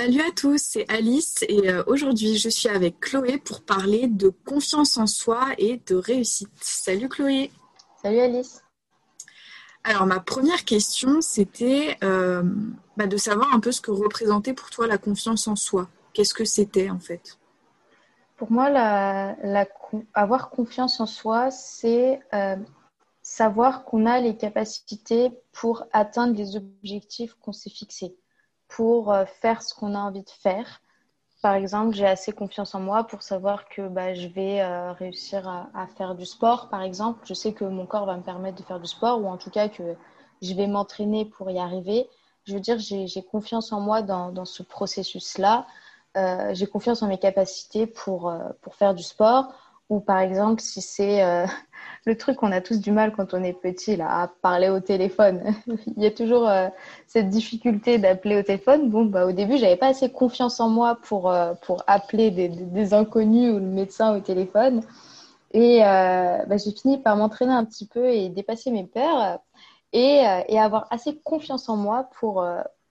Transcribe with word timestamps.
Salut 0.00 0.20
à 0.20 0.30
tous, 0.30 0.62
c'est 0.62 0.88
Alice 0.88 1.44
et 1.48 1.68
euh, 1.68 1.82
aujourd'hui 1.88 2.38
je 2.38 2.48
suis 2.48 2.68
avec 2.68 3.00
Chloé 3.00 3.36
pour 3.36 3.62
parler 3.62 4.06
de 4.06 4.28
confiance 4.28 4.96
en 4.96 5.08
soi 5.08 5.48
et 5.58 5.82
de 5.88 5.96
réussite. 5.96 6.52
Salut 6.60 7.08
Chloé. 7.08 7.50
Salut 8.00 8.20
Alice. 8.20 8.62
Alors 9.82 10.06
ma 10.06 10.20
première 10.20 10.64
question 10.64 11.20
c'était 11.20 11.96
euh, 12.04 12.44
bah, 12.96 13.08
de 13.08 13.16
savoir 13.16 13.52
un 13.52 13.58
peu 13.58 13.72
ce 13.72 13.80
que 13.80 13.90
représentait 13.90 14.54
pour 14.54 14.70
toi 14.70 14.86
la 14.86 14.98
confiance 14.98 15.48
en 15.48 15.56
soi. 15.56 15.88
Qu'est-ce 16.12 16.32
que 16.32 16.44
c'était 16.44 16.90
en 16.90 17.00
fait? 17.00 17.36
Pour 18.36 18.52
moi, 18.52 18.66
avoir 20.14 20.50
confiance 20.50 21.00
en 21.00 21.06
soi, 21.06 21.50
c'est 21.50 22.20
euh, 22.34 22.54
savoir 23.20 23.84
qu'on 23.84 24.06
a 24.06 24.20
les 24.20 24.36
capacités 24.36 25.32
pour 25.50 25.86
atteindre 25.92 26.36
les 26.36 26.54
objectifs 26.54 27.34
qu'on 27.40 27.52
s'est 27.52 27.68
fixés 27.68 28.14
pour 28.68 29.12
euh, 29.12 29.24
faire 29.24 29.62
ce 29.62 29.74
qu'on 29.74 29.94
a 29.94 29.98
envie 29.98 30.22
de 30.22 30.30
faire. 30.30 30.80
Par 31.42 31.54
exemple, 31.54 31.94
j'ai 31.94 32.06
assez 32.06 32.32
confiance 32.32 32.74
en 32.74 32.80
moi 32.80 33.04
pour 33.04 33.22
savoir 33.22 33.68
que 33.68 33.88
bah, 33.88 34.14
je 34.14 34.26
vais 34.26 34.60
euh, 34.60 34.92
réussir 34.92 35.48
à, 35.48 35.86
faire 35.96 36.14
du 36.14 36.26
sport, 36.26 36.68
par 36.68 36.82
exemple. 36.82 37.20
Je 37.24 37.34
sais 37.34 37.52
que 37.52 37.64
mon 37.64 37.86
corps 37.86 38.06
va 38.06 38.16
me 38.16 38.22
permettre 38.22 38.58
de 38.58 38.64
faire 38.64 38.80
du 38.80 38.88
sport 38.88 39.20
ou 39.20 39.28
en 39.28 39.36
tout 39.36 39.50
cas 39.50 39.68
que 39.68 39.94
je 40.42 40.54
vais 40.54 40.66
m'entraîner 40.66 41.24
pour 41.24 41.50
y 41.50 41.58
arriver. 41.58 42.08
Je 42.44 42.54
veux 42.54 42.60
dire, 42.60 42.78
j'ai 42.78 43.22
confiance 43.30 43.72
en 43.72 43.80
moi 43.80 44.02
dans, 44.02 44.32
dans 44.32 44.44
ce 44.44 44.62
processus-là. 44.62 45.66
Euh, 46.16 46.54
j'ai 46.54 46.66
confiance 46.66 47.02
en 47.02 47.06
mes 47.06 47.18
capacités 47.18 47.86
pour, 47.86 48.32
pour 48.62 48.74
faire 48.74 48.94
du 48.94 49.02
sport. 49.02 49.52
Ou 49.90 50.00
par 50.00 50.18
exemple, 50.18 50.60
si 50.60 50.80
c'est 50.82 51.22
le 52.08 52.16
truc 52.16 52.36
qu'on 52.36 52.52
a 52.52 52.62
tous 52.62 52.80
du 52.80 52.90
mal 52.90 53.12
quand 53.12 53.34
on 53.34 53.44
est 53.44 53.52
petit, 53.52 53.94
là, 53.94 54.22
à 54.22 54.28
parler 54.28 54.70
au 54.70 54.80
téléphone. 54.80 55.54
Il 55.96 56.02
y 56.02 56.06
a 56.06 56.10
toujours 56.10 56.48
euh, 56.48 56.68
cette 57.06 57.28
difficulté 57.28 57.98
d'appeler 57.98 58.38
au 58.38 58.42
téléphone. 58.42 58.88
Bon, 58.88 59.04
bah, 59.04 59.26
au 59.26 59.32
début, 59.32 59.58
j'avais 59.58 59.76
pas 59.76 59.88
assez 59.88 60.10
confiance 60.10 60.58
en 60.58 60.70
moi 60.70 60.98
pour, 61.02 61.30
euh, 61.30 61.52
pour 61.66 61.84
appeler 61.86 62.30
des, 62.30 62.94
inconnus 62.94 63.52
ou 63.52 63.58
le 63.58 63.66
médecin 63.66 64.16
au 64.16 64.20
téléphone. 64.20 64.80
Et 65.52 65.84
euh, 65.84 66.38
bah, 66.46 66.56
j'ai 66.56 66.72
fini 66.72 66.96
par 66.96 67.14
m'entraîner 67.16 67.52
un 67.52 67.66
petit 67.66 67.86
peu 67.86 68.06
et 68.08 68.30
dépasser 68.30 68.70
mes 68.70 68.84
pères 68.84 69.38
et, 69.92 70.22
et 70.48 70.58
avoir 70.58 70.86
assez 70.90 71.16
confiance 71.16 71.68
en 71.68 71.76
moi 71.76 72.08
pour, 72.18 72.44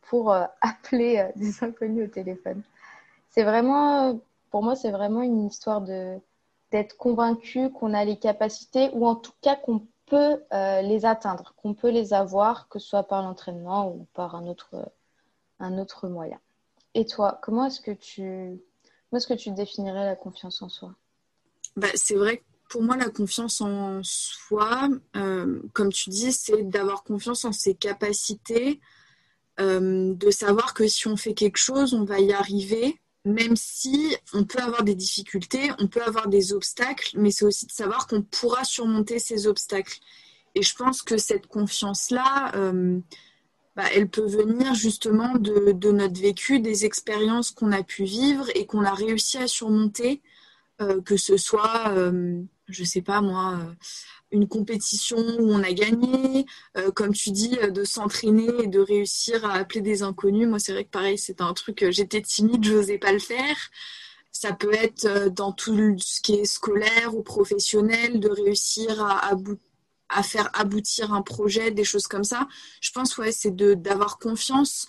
pour 0.09 0.31
appeler 0.61 1.27
des 1.35 1.63
inconnus 1.63 2.05
au 2.05 2.11
téléphone. 2.11 2.61
C'est 3.31 3.43
vraiment, 3.43 4.19
pour 4.51 4.61
moi, 4.61 4.75
c'est 4.75 4.91
vraiment 4.91 5.23
une 5.23 5.47
histoire 5.47 5.81
de, 5.81 6.19
d'être 6.71 6.97
convaincu 6.97 7.71
qu'on 7.71 7.93
a 7.93 8.03
les 8.05 8.17
capacités 8.17 8.89
ou 8.93 9.07
en 9.07 9.15
tout 9.15 9.31
cas 9.41 9.55
qu'on 9.55 9.87
peut 10.05 10.41
euh, 10.53 10.81
les 10.81 11.05
atteindre, 11.05 11.53
qu'on 11.57 11.73
peut 11.73 11.89
les 11.89 12.13
avoir, 12.13 12.67
que 12.69 12.79
ce 12.79 12.87
soit 12.87 13.03
par 13.03 13.21
l'entraînement 13.21 13.89
ou 13.89 14.07
par 14.13 14.35
un 14.35 14.47
autre, 14.47 14.91
un 15.59 15.77
autre 15.77 16.07
moyen. 16.07 16.39
Et 16.93 17.05
toi, 17.05 17.39
comment 17.41 17.65
est-ce 17.65 17.81
que 17.81 17.91
tu, 17.91 18.59
est-ce 19.13 19.27
que 19.27 19.33
tu 19.33 19.51
définirais 19.51 20.05
la 20.05 20.15
confiance 20.15 20.61
en 20.61 20.69
soi? 20.69 20.93
Bah, 21.75 21.87
C'est 21.95 22.15
vrai 22.15 22.37
que 22.37 22.43
pour 22.69 22.83
moi, 22.83 22.97
la 22.97 23.09
confiance 23.09 23.61
en 23.61 24.01
soi, 24.03 24.89
euh, 25.15 25.61
comme 25.73 25.91
tu 25.91 26.09
dis, 26.09 26.31
c'est 26.31 26.63
d'avoir 26.63 27.03
confiance 27.03 27.45
en 27.45 27.51
ses 27.51 27.75
capacités, 27.75 28.81
euh, 29.59 30.13
de 30.13 30.31
savoir 30.31 30.73
que 30.73 30.87
si 30.87 31.07
on 31.07 31.15
fait 31.15 31.33
quelque 31.33 31.57
chose, 31.57 31.93
on 31.93 32.03
va 32.03 32.19
y 32.19 32.33
arriver, 32.33 32.99
même 33.27 33.55
si 33.55 34.15
on 34.33 34.43
peut 34.43 34.59
avoir 34.59 34.83
des 34.83 34.95
difficultés, 34.95 35.69
on 35.79 35.87
peut 35.87 36.01
avoir 36.01 36.27
des 36.27 36.53
obstacles, 36.53 37.11
mais 37.15 37.31
c'est 37.31 37.45
aussi 37.45 37.65
de 37.65 37.71
savoir 37.71 38.07
qu'on 38.07 38.21
pourra 38.21 38.63
surmonter 38.63 39.19
ces 39.19 39.47
obstacles. 39.47 39.99
Et 40.55 40.63
je 40.63 40.75
pense 40.75 41.03
que 41.03 41.17
cette 41.17 41.47
confiance-là, 41.47 42.51
euh, 42.55 42.99
bah, 43.75 43.83
elle 43.93 44.09
peut 44.09 44.25
venir 44.25 44.73
justement 44.73 45.35
de, 45.35 45.91
notre 45.91 46.19
vécu, 46.19 46.59
des 46.59 46.85
expériences 46.85 47.51
qu'on 47.51 47.71
a 47.71 47.83
pu 47.83 48.05
vivre 48.05 48.47
et 48.55 48.65
qu'on 48.65 48.83
a 48.83 48.93
réussi 48.93 49.37
à 49.37 49.47
surmonter, 49.47 50.21
euh, 50.81 51.01
que 51.01 51.17
ce 51.17 51.37
soit, 51.37 51.89
euh, 51.89 52.41
je 52.67 52.83
sais 52.83 53.01
pas 53.01 53.21
moi, 53.21 53.59
une 54.31 54.47
compétition 54.47 55.17
où 55.17 55.51
on 55.51 55.63
a 55.63 55.71
gagné, 55.71 56.45
euh, 56.77 56.91
comme 56.91 57.13
tu 57.13 57.31
dis, 57.31 57.57
euh, 57.61 57.69
de 57.69 57.83
s'entraîner 57.83 58.49
et 58.63 58.67
de 58.67 58.79
réussir 58.79 59.45
à 59.45 59.53
appeler 59.53 59.81
des 59.81 60.03
inconnus. 60.03 60.47
Moi, 60.47 60.59
c'est 60.59 60.73
vrai 60.73 60.83
que 60.83 60.89
pareil, 60.89 61.17
c'est 61.17 61.41
un 61.41 61.53
truc, 61.53 61.83
euh, 61.83 61.91
j'étais 61.91 62.21
timide, 62.21 62.63
je 62.63 62.73
n'osais 62.73 62.97
pas 62.97 63.13
le 63.13 63.19
faire. 63.19 63.55
Ça 64.31 64.53
peut 64.53 64.73
être 64.73 65.29
dans 65.29 65.51
tout 65.51 65.97
ce 65.97 66.21
qui 66.21 66.35
est 66.35 66.45
scolaire 66.45 67.15
ou 67.15 67.23
professionnel, 67.23 68.19
de 68.19 68.29
réussir 68.29 69.01
à, 69.01 69.31
à 70.09 70.23
faire 70.23 70.49
aboutir 70.53 71.11
un 71.13 71.23
projet, 71.23 71.71
des 71.71 71.83
choses 71.83 72.05
comme 72.05 72.23
ça. 72.23 72.47
Je 72.79 72.91
pense, 72.91 73.17
ouais, 73.17 73.31
c'est 73.31 73.55
d'avoir 73.55 74.19
confiance 74.19 74.87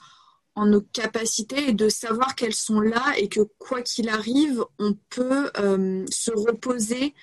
en 0.55 0.67
nos 0.67 0.83
capacités 0.83 1.71
et 1.71 1.73
de 1.73 1.89
savoir 1.89 2.35
qu'elles 2.35 2.55
sont 2.55 2.81
là 2.81 3.15
et 3.17 3.29
que 3.29 3.41
quoi 3.59 3.81
qu'il 3.81 4.11
arrive, 4.11 4.63
on 4.79 4.93
peut 5.09 5.51
se 6.11 6.31
reposer 6.31 7.15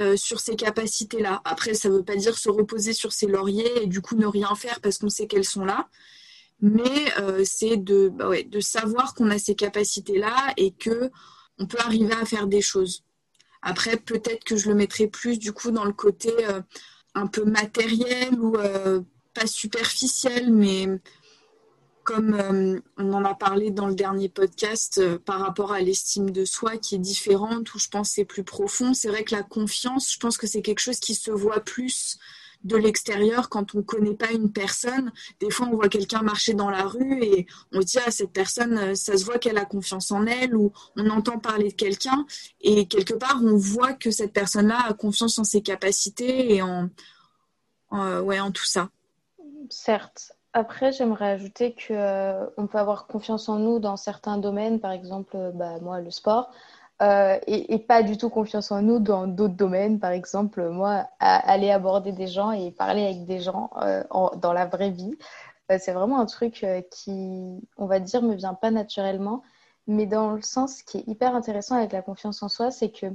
euh, 0.00 0.16
sur 0.16 0.40
ces 0.40 0.56
capacités-là. 0.56 1.40
Après, 1.44 1.74
ça 1.74 1.88
ne 1.88 1.94
veut 1.94 2.04
pas 2.04 2.16
dire 2.16 2.36
se 2.36 2.48
reposer 2.48 2.92
sur 2.92 3.12
ses 3.12 3.26
lauriers 3.26 3.82
et 3.82 3.86
du 3.86 4.00
coup 4.00 4.16
ne 4.16 4.26
rien 4.26 4.54
faire 4.56 4.80
parce 4.80 4.98
qu'on 4.98 5.08
sait 5.08 5.26
qu'elles 5.26 5.44
sont 5.44 5.64
là. 5.64 5.88
Mais 6.60 7.12
euh, 7.20 7.44
c'est 7.44 7.76
de, 7.76 8.08
bah 8.08 8.30
de 8.44 8.60
savoir 8.60 9.14
qu'on 9.14 9.30
a 9.30 9.38
ces 9.38 9.54
capacités-là 9.54 10.52
et 10.56 10.72
que 10.72 11.10
on 11.58 11.66
peut 11.66 11.78
arriver 11.78 12.14
à 12.14 12.24
faire 12.24 12.46
des 12.48 12.60
choses. 12.60 13.04
Après, 13.62 13.96
peut-être 13.96 14.44
que 14.44 14.56
je 14.56 14.68
le 14.68 14.74
mettrai 14.74 15.06
plus 15.06 15.38
du 15.38 15.52
coup 15.52 15.70
dans 15.70 15.84
le 15.84 15.92
côté 15.92 16.32
euh, 16.40 16.60
un 17.14 17.28
peu 17.28 17.44
matériel 17.44 18.34
ou 18.40 18.56
pas 19.32 19.46
superficiel, 19.46 20.52
mais 20.52 20.88
comme 22.04 22.34
euh, 22.34 22.80
on 22.98 23.12
en 23.12 23.24
a 23.24 23.34
parlé 23.34 23.70
dans 23.70 23.88
le 23.88 23.94
dernier 23.94 24.28
podcast 24.28 24.98
euh, 24.98 25.18
par 25.18 25.40
rapport 25.40 25.72
à 25.72 25.80
l'estime 25.80 26.30
de 26.30 26.44
soi 26.44 26.76
qui 26.76 26.94
est 26.94 26.98
différente, 26.98 27.74
où 27.74 27.78
je 27.78 27.88
pense 27.88 28.10
c'est 28.10 28.24
plus 28.24 28.44
profond, 28.44 28.94
c'est 28.94 29.08
vrai 29.08 29.24
que 29.24 29.34
la 29.34 29.42
confiance, 29.42 30.12
je 30.12 30.18
pense 30.18 30.36
que 30.36 30.46
c'est 30.46 30.62
quelque 30.62 30.80
chose 30.80 31.00
qui 31.00 31.14
se 31.14 31.30
voit 31.30 31.60
plus 31.60 32.18
de 32.62 32.76
l'extérieur 32.76 33.48
quand 33.48 33.74
on 33.74 33.78
ne 33.78 33.82
connaît 33.82 34.14
pas 34.14 34.30
une 34.30 34.52
personne. 34.52 35.12
Des 35.40 35.50
fois, 35.50 35.66
on 35.66 35.76
voit 35.76 35.88
quelqu'un 35.88 36.22
marcher 36.22 36.54
dans 36.54 36.70
la 36.70 36.84
rue 36.84 37.22
et 37.22 37.46
on 37.72 37.80
dit 37.80 37.98
à 37.98 38.04
ah, 38.06 38.10
cette 38.10 38.32
personne, 38.32 38.78
euh, 38.78 38.94
ça 38.94 39.16
se 39.16 39.24
voit 39.24 39.38
qu'elle 39.38 39.58
a 39.58 39.64
confiance 39.64 40.10
en 40.10 40.26
elle 40.26 40.54
ou 40.54 40.72
on 40.96 41.08
entend 41.10 41.38
parler 41.38 41.70
de 41.70 41.74
quelqu'un 41.74 42.26
et 42.60 42.86
quelque 42.86 43.14
part, 43.14 43.40
on 43.42 43.56
voit 43.56 43.94
que 43.94 44.10
cette 44.10 44.32
personne-là 44.32 44.86
a 44.88 44.94
confiance 44.94 45.38
en 45.38 45.44
ses 45.44 45.62
capacités 45.62 46.54
et 46.54 46.62
en, 46.62 46.90
ouais, 47.90 48.40
en 48.40 48.50
tout 48.50 48.64
ça. 48.64 48.90
Certes. 49.70 50.33
Après, 50.56 50.92
j'aimerais 50.92 51.30
ajouter 51.32 51.74
qu'on 51.74 51.94
euh, 51.94 52.66
peut 52.70 52.78
avoir 52.78 53.08
confiance 53.08 53.48
en 53.48 53.58
nous 53.58 53.80
dans 53.80 53.96
certains 53.96 54.38
domaines, 54.38 54.78
par 54.78 54.92
exemple, 54.92 55.36
euh, 55.36 55.50
bah, 55.50 55.80
moi, 55.80 56.00
le 56.00 56.12
sport, 56.12 56.52
euh, 57.02 57.38
et, 57.48 57.78
pas 57.80 58.04
du 58.04 58.16
tout 58.16 58.30
confiance 58.30 58.70
en 58.70 58.80
nous 58.80 59.00
dans 59.00 59.26
d'autres 59.26 59.56
domaines, 59.56 59.98
par 59.98 60.12
exemple, 60.12 60.68
moi, 60.70 61.08
aller 61.18 61.72
aborder 61.72 62.12
des 62.12 62.28
gens 62.28 62.52
et 62.52 62.70
parler 62.70 63.04
avec 63.04 63.24
des 63.26 63.40
gens 63.40 63.70
dans 64.36 64.52
la 64.52 64.66
vraie 64.66 64.90
vie. 64.90 65.18
c'est 65.68 65.92
vraiment 65.92 66.20
un 66.20 66.26
truc 66.26 66.64
qui, 66.90 67.60
on 67.76 67.86
va 67.86 67.98
dire, 68.00 68.22
me 68.22 68.34
vient 68.36 68.54
pas 68.54 68.70
naturellement, 68.70 69.42
mais 69.88 70.06
dans 70.06 70.32
le 70.32 70.42
sens 70.42 70.82
qui 70.82 70.98
est 70.98 71.08
hyper 71.08 71.34
intéressant 71.34 71.76
avec 71.76 71.92
la 71.92 72.02
confiance 72.02 72.42
en 72.44 72.48
soi, 72.48 72.70
c'est 72.70 72.90
que 72.90 73.06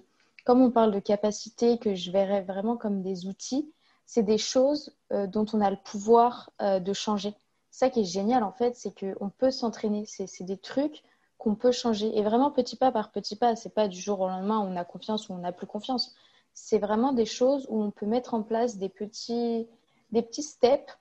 comme 0.45 0.61
on 0.61 0.71
parle 0.71 0.91
de 0.91 0.99
capacité, 0.99 1.77
que 1.79 1.95
je 1.95 2.11
verrais 2.11 2.41
vraiment 2.41 2.75
comme 2.77 3.01
des 3.01 3.27
outils, 3.27 3.71
c'est 4.09 4.23
des 4.23 4.39
choses 4.39 4.91
euh, 5.13 5.27
dont 5.27 5.45
on 5.53 5.61
a 5.61 5.69
le 5.69 5.77
pouvoir 5.77 6.49
euh, 6.63 6.79
de 6.79 6.93
changer. 6.93 7.35
Ça 7.69 7.91
qui 7.91 7.99
est 7.99 8.05
génial 8.05 8.43
en 8.43 8.51
fait, 8.51 8.75
c'est 8.75 8.91
qu'on 8.91 9.29
peut 9.29 9.51
s'entraîner. 9.51 10.03
C'est 10.07 10.43
des 10.43 10.57
trucs 10.57 11.03
qu'on 11.37 11.53
peut 11.53 11.71
changer. 11.71 12.17
Et 12.17 12.23
vraiment 12.23 12.49
petit 12.49 12.75
pas 12.75 12.91
par 12.91 13.11
petit 13.11 13.35
pas. 13.35 13.55
C'est 13.55 13.75
pas 13.75 13.87
du 13.87 14.01
jour 14.01 14.19
au 14.21 14.27
lendemain 14.27 14.57
on 14.57 14.75
a 14.75 14.83
confiance 14.83 15.29
ou 15.29 15.33
on 15.33 15.37
n'a 15.37 15.51
plus 15.51 15.67
confiance. 15.67 16.15
C'est 16.55 16.79
vraiment 16.79 17.13
des 17.13 17.27
choses 17.27 17.67
où 17.69 17.83
on 17.83 17.91
peut 17.91 18.07
mettre 18.07 18.33
en 18.33 18.41
place 18.41 18.77
des 18.77 18.89
petits, 18.89 19.67
des 20.11 20.23
petits 20.23 20.41
steps 20.41 20.91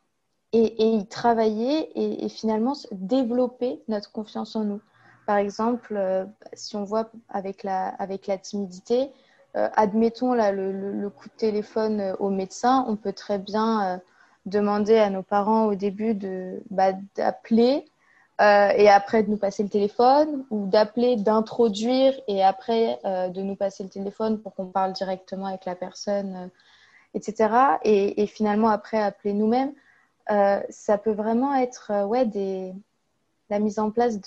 et, 0.52 0.96
y 0.96 1.06
travailler 1.06 2.24
et, 2.24 2.28
finalement 2.28 2.74
développer 2.92 3.82
notre 3.88 4.12
confiance 4.12 4.54
en 4.54 4.64
nous. 4.64 4.82
Par 5.26 5.38
exemple, 5.38 5.96
euh, 5.96 6.26
si 6.52 6.76
on 6.76 6.84
voit 6.84 7.10
avec 7.30 7.62
la, 7.62 7.88
avec 7.88 8.26
la 8.26 8.36
timidité, 8.36 9.10
admettons 9.54 10.34
là, 10.34 10.52
le, 10.52 11.08
coup 11.10 11.28
de 11.28 11.34
téléphone 11.36 12.00
euh, 12.00 12.16
au 12.18 12.30
médecin, 12.30 12.84
on 12.88 12.96
peut 12.96 13.12
très 13.12 13.38
bien 13.38 13.94
euh, 13.94 13.98
demander 14.46 14.96
à 14.98 15.10
nos 15.10 15.22
parents 15.22 15.66
au 15.66 15.74
début 15.74 16.14
de 16.14 16.62
bah, 16.70 16.92
d'appeler 17.16 17.84
et 18.40 18.88
après 18.88 19.24
de 19.24 19.30
nous 19.30 19.36
passer 19.36 19.64
le 19.64 19.68
téléphone 19.68 20.44
ou 20.50 20.66
d'appeler, 20.68 21.16
d'introduire 21.16 22.14
et 22.28 22.44
après 22.44 23.00
de 23.04 23.42
nous 23.42 23.56
passer 23.56 23.82
le 23.82 23.88
téléphone 23.88 24.40
pour 24.40 24.54
qu'on 24.54 24.66
parle 24.66 24.92
directement 24.92 25.46
avec 25.46 25.64
la 25.64 25.74
personne, 25.74 26.48
etc. 27.14 27.78
Et, 27.82 28.26
finalement 28.28 28.68
après 28.68 29.02
appeler 29.02 29.32
nous-mêmes. 29.32 29.72
ça 30.28 30.98
peut 30.98 31.10
vraiment 31.10 31.52
être 31.56 32.04
ouais, 32.06 32.30
la 33.50 33.58
mise 33.58 33.80
en 33.80 33.90
place 33.90 34.20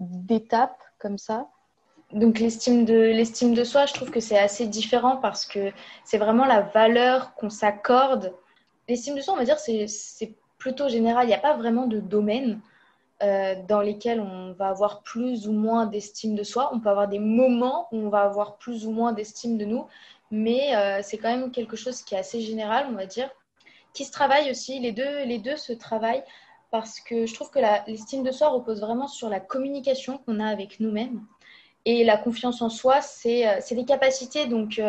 d'étapes 0.00 0.82
comme 0.98 1.18
ça 1.18 1.48
donc 2.12 2.38
l'estime 2.38 2.84
de 2.84 2.94
l'estime 2.94 3.54
de 3.54 3.64
soi, 3.64 3.86
je 3.86 3.94
trouve 3.94 4.10
que 4.10 4.20
c'est 4.20 4.38
assez 4.38 4.66
différent 4.66 5.16
parce 5.16 5.46
que 5.46 5.72
c'est 6.04 6.18
vraiment 6.18 6.44
la 6.44 6.60
valeur 6.62 7.34
qu'on 7.34 7.50
s'accorde. 7.50 8.34
L'estime 8.88 9.16
de 9.16 9.20
soi, 9.20 9.34
on 9.34 9.38
va 9.38 9.44
dire, 9.44 9.58
c'est 9.58 10.34
plutôt 10.58 10.88
général. 10.88 11.24
Il 11.24 11.28
n'y 11.28 11.34
a 11.34 11.38
pas 11.38 11.56
vraiment 11.56 11.86
de 11.86 12.00
domaine. 12.00 12.60
euh, 13.22 13.54
dans 13.68 13.80
lesquels 13.80 14.20
on 14.20 14.52
va 14.52 14.68
avoir 14.68 15.02
plus 15.02 15.46
ou 15.46 15.52
moins 15.52 15.86
d'estime 15.86 16.34
de 16.34 16.42
soi. 16.42 16.70
On 16.72 16.80
peut 16.80 16.88
avoir 16.88 17.08
des 17.08 17.20
moments 17.20 17.86
où 17.92 17.96
on 17.98 18.08
va 18.08 18.22
avoir 18.22 18.56
plus 18.58 18.86
ou 18.86 18.90
moins 18.90 19.12
d'estime 19.12 19.58
de 19.58 19.64
nous, 19.64 19.86
mais 20.30 20.74
euh, 20.74 21.00
c'est 21.02 21.18
quand 21.18 21.30
même 21.30 21.52
quelque 21.52 21.76
chose 21.76 22.02
qui 22.02 22.14
est 22.14 22.18
assez 22.18 22.40
général, 22.40 22.86
on 22.90 22.94
va 22.94 23.06
dire, 23.06 23.30
qui 23.94 24.04
se 24.04 24.10
travaille 24.12 24.50
aussi. 24.50 24.80
Les 24.80 24.92
deux, 24.92 25.24
les 25.24 25.38
deux 25.38 25.56
se 25.56 25.72
travaillent 25.72 26.24
parce 26.70 27.00
que 27.00 27.26
je 27.26 27.34
trouve 27.34 27.50
que 27.50 27.60
l'estime 27.86 28.22
de 28.24 28.32
soi 28.32 28.48
repose 28.48 28.80
vraiment 28.80 29.06
sur 29.06 29.28
la 29.28 29.40
communication 29.40 30.18
qu'on 30.18 30.40
a 30.40 30.46
avec 30.46 30.80
nous-mêmes. 30.80 31.24
Et 31.84 32.04
la 32.04 32.16
confiance 32.16 32.62
en 32.62 32.68
soi, 32.68 33.00
c'est 33.00 33.48
euh, 33.48 33.60
des 33.70 33.84
capacités, 33.84 34.46
donc 34.46 34.80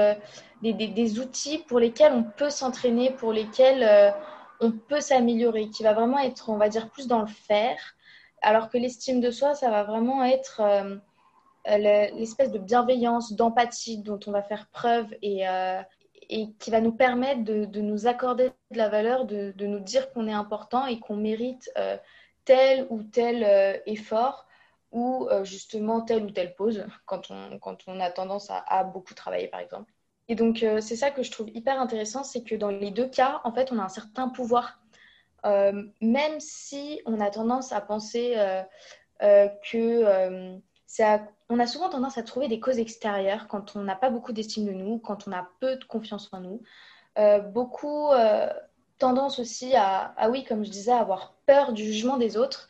des, 0.62 0.74
des, 0.74 1.20
outils 1.20 1.60
pour 1.60 1.80
lesquels 1.80 2.14
on 2.14 2.24
peut 2.24 2.50
s'entraîner, 2.50 3.12
pour 3.12 3.34
lesquels 3.34 4.14
on 4.60 4.72
peut 4.72 5.02
s'améliorer, 5.02 5.70
qui 5.70 5.84
va 5.84 5.94
vraiment 5.94 6.20
être, 6.20 6.50
on 6.50 6.58
va 6.58 6.70
dire, 6.70 6.90
plus 6.90 7.08
dans 7.08 7.22
le 7.22 7.28
faire. 7.28 7.96
Alors 8.42 8.70
que 8.70 8.78
l'estime 8.78 9.22
de 9.22 9.32
soi, 9.32 9.56
ça 9.56 9.70
va 9.70 9.84
vraiment 9.84 10.24
être 10.24 10.62
euh, 11.70 11.78
l'espèce 11.78 12.52
de 12.52 12.60
bienveillance, 12.60 13.34
d'empathie 13.34 13.98
dont 13.98 14.20
on 14.28 14.32
va 14.32 14.44
faire 14.44 14.68
preuve 14.68 15.08
et, 15.22 15.48
euh, 15.48 15.82
qui 16.60 16.72
va 16.72 16.82
nous 16.82 16.92
permettre 16.92 17.44
de, 17.44 17.80
nous 17.80 18.06
accorder 18.06 18.52
de 18.72 18.78
la 18.78 18.90
valeur, 18.90 19.26
de, 19.26 19.54
nous 19.62 19.80
dire 19.80 20.12
qu'on 20.12 20.28
est 20.28 20.34
important 20.34 20.86
et 20.86 21.00
qu'on 21.00 21.16
mérite 21.16 21.70
euh, 21.78 21.98
tel 22.44 22.86
ou 22.90 23.04
tel 23.04 23.82
effort 23.86 24.46
ou 24.94 25.28
justement 25.44 26.02
telle 26.02 26.24
ou 26.24 26.32
telle 26.32 26.56
pause 26.56 26.86
quand 27.06 27.30
on, 27.30 28.00
a 28.00 28.10
tendance 28.12 28.50
à, 28.50 28.84
beaucoup 28.84 29.14
travailler 29.14 29.48
par 29.48 29.60
exemple. 29.60 29.92
Et 30.30 30.36
donc 30.36 30.66
c'est 30.80 30.96
ça 30.96 31.12
que 31.12 31.24
je 31.24 31.32
trouve 31.32 31.50
hyper 31.50 31.82
intéressant, 31.82 32.24
c'est 32.24 32.44
que 32.44 32.56
dans 32.56 32.70
les 32.70 32.92
deux 32.92 33.10
cas, 33.10 33.42
en 33.44 33.52
fait, 33.52 33.72
on 33.72 33.80
a 33.80 33.84
un 33.84 33.90
certain 33.90 34.30
pouvoir 34.30 34.80
euh, 35.46 35.84
même 36.02 36.40
si 36.40 37.02
on 37.06 37.20
a 37.20 37.30
tendance 37.30 37.74
à 37.74 37.82
penser 37.82 38.34
euh, 38.38 38.64
euh, 39.22 39.50
que 39.70 40.60
ça, 40.86 41.22
on 41.50 41.60
a 41.60 41.68
souvent 41.68 41.90
tendance 41.90 42.18
à 42.18 42.24
trouver 42.24 42.48
des 42.48 42.60
causes 42.60 42.80
extérieures 42.80 43.48
quand 43.48 43.76
on 43.76 43.82
n'a 43.82 43.96
pas 43.96 44.10
beaucoup 44.10 44.32
d'estime 44.32 44.66
de 44.66 44.72
nous, 44.72 45.00
quand 45.00 45.28
on 45.28 45.32
a 45.32 45.48
peu 45.60 45.76
de 45.76 45.84
confiance 45.84 46.30
en 46.32 46.40
nous. 46.40 46.62
beaucoup 47.52 48.10
tendance 49.00 49.40
aussi 49.40 49.76
à, 49.76 50.16
oui, 50.30 50.44
comme 50.46 50.64
je 50.64 50.70
disais, 50.70 50.92
à 50.92 51.00
avoir 51.00 51.34
peur 51.46 51.74
du 51.74 51.84
jugement 51.84 52.18
des 52.18 52.38
autres 52.38 52.70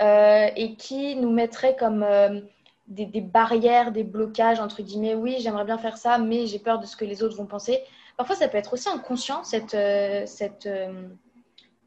et 0.00 0.74
qui 0.76 1.16
nous 1.16 1.30
mettrait 1.30 1.76
comme 1.76 2.06
des, 2.88 3.06
des, 3.06 3.20
barrières, 3.20 3.92
des 3.92 4.04
blocages, 4.04 4.60
entre 4.60 4.82
guillemets. 4.82 5.14
Oui, 5.14 5.36
j'aimerais 5.40 5.64
bien 5.64 5.78
faire 5.78 5.96
ça, 5.96 6.18
mais 6.18 6.46
j'ai 6.46 6.58
peur 6.58 6.78
de 6.78 6.86
ce 6.86 6.96
que 6.96 7.04
les 7.04 7.22
autres 7.22 7.36
vont 7.36 7.46
penser. 7.46 7.80
Parfois, 8.16 8.36
ça 8.36 8.48
peut 8.48 8.58
être 8.58 8.74
aussi 8.74 8.88
inconscient, 8.88 9.42
cette, 9.44 9.76
cette, 10.26 10.68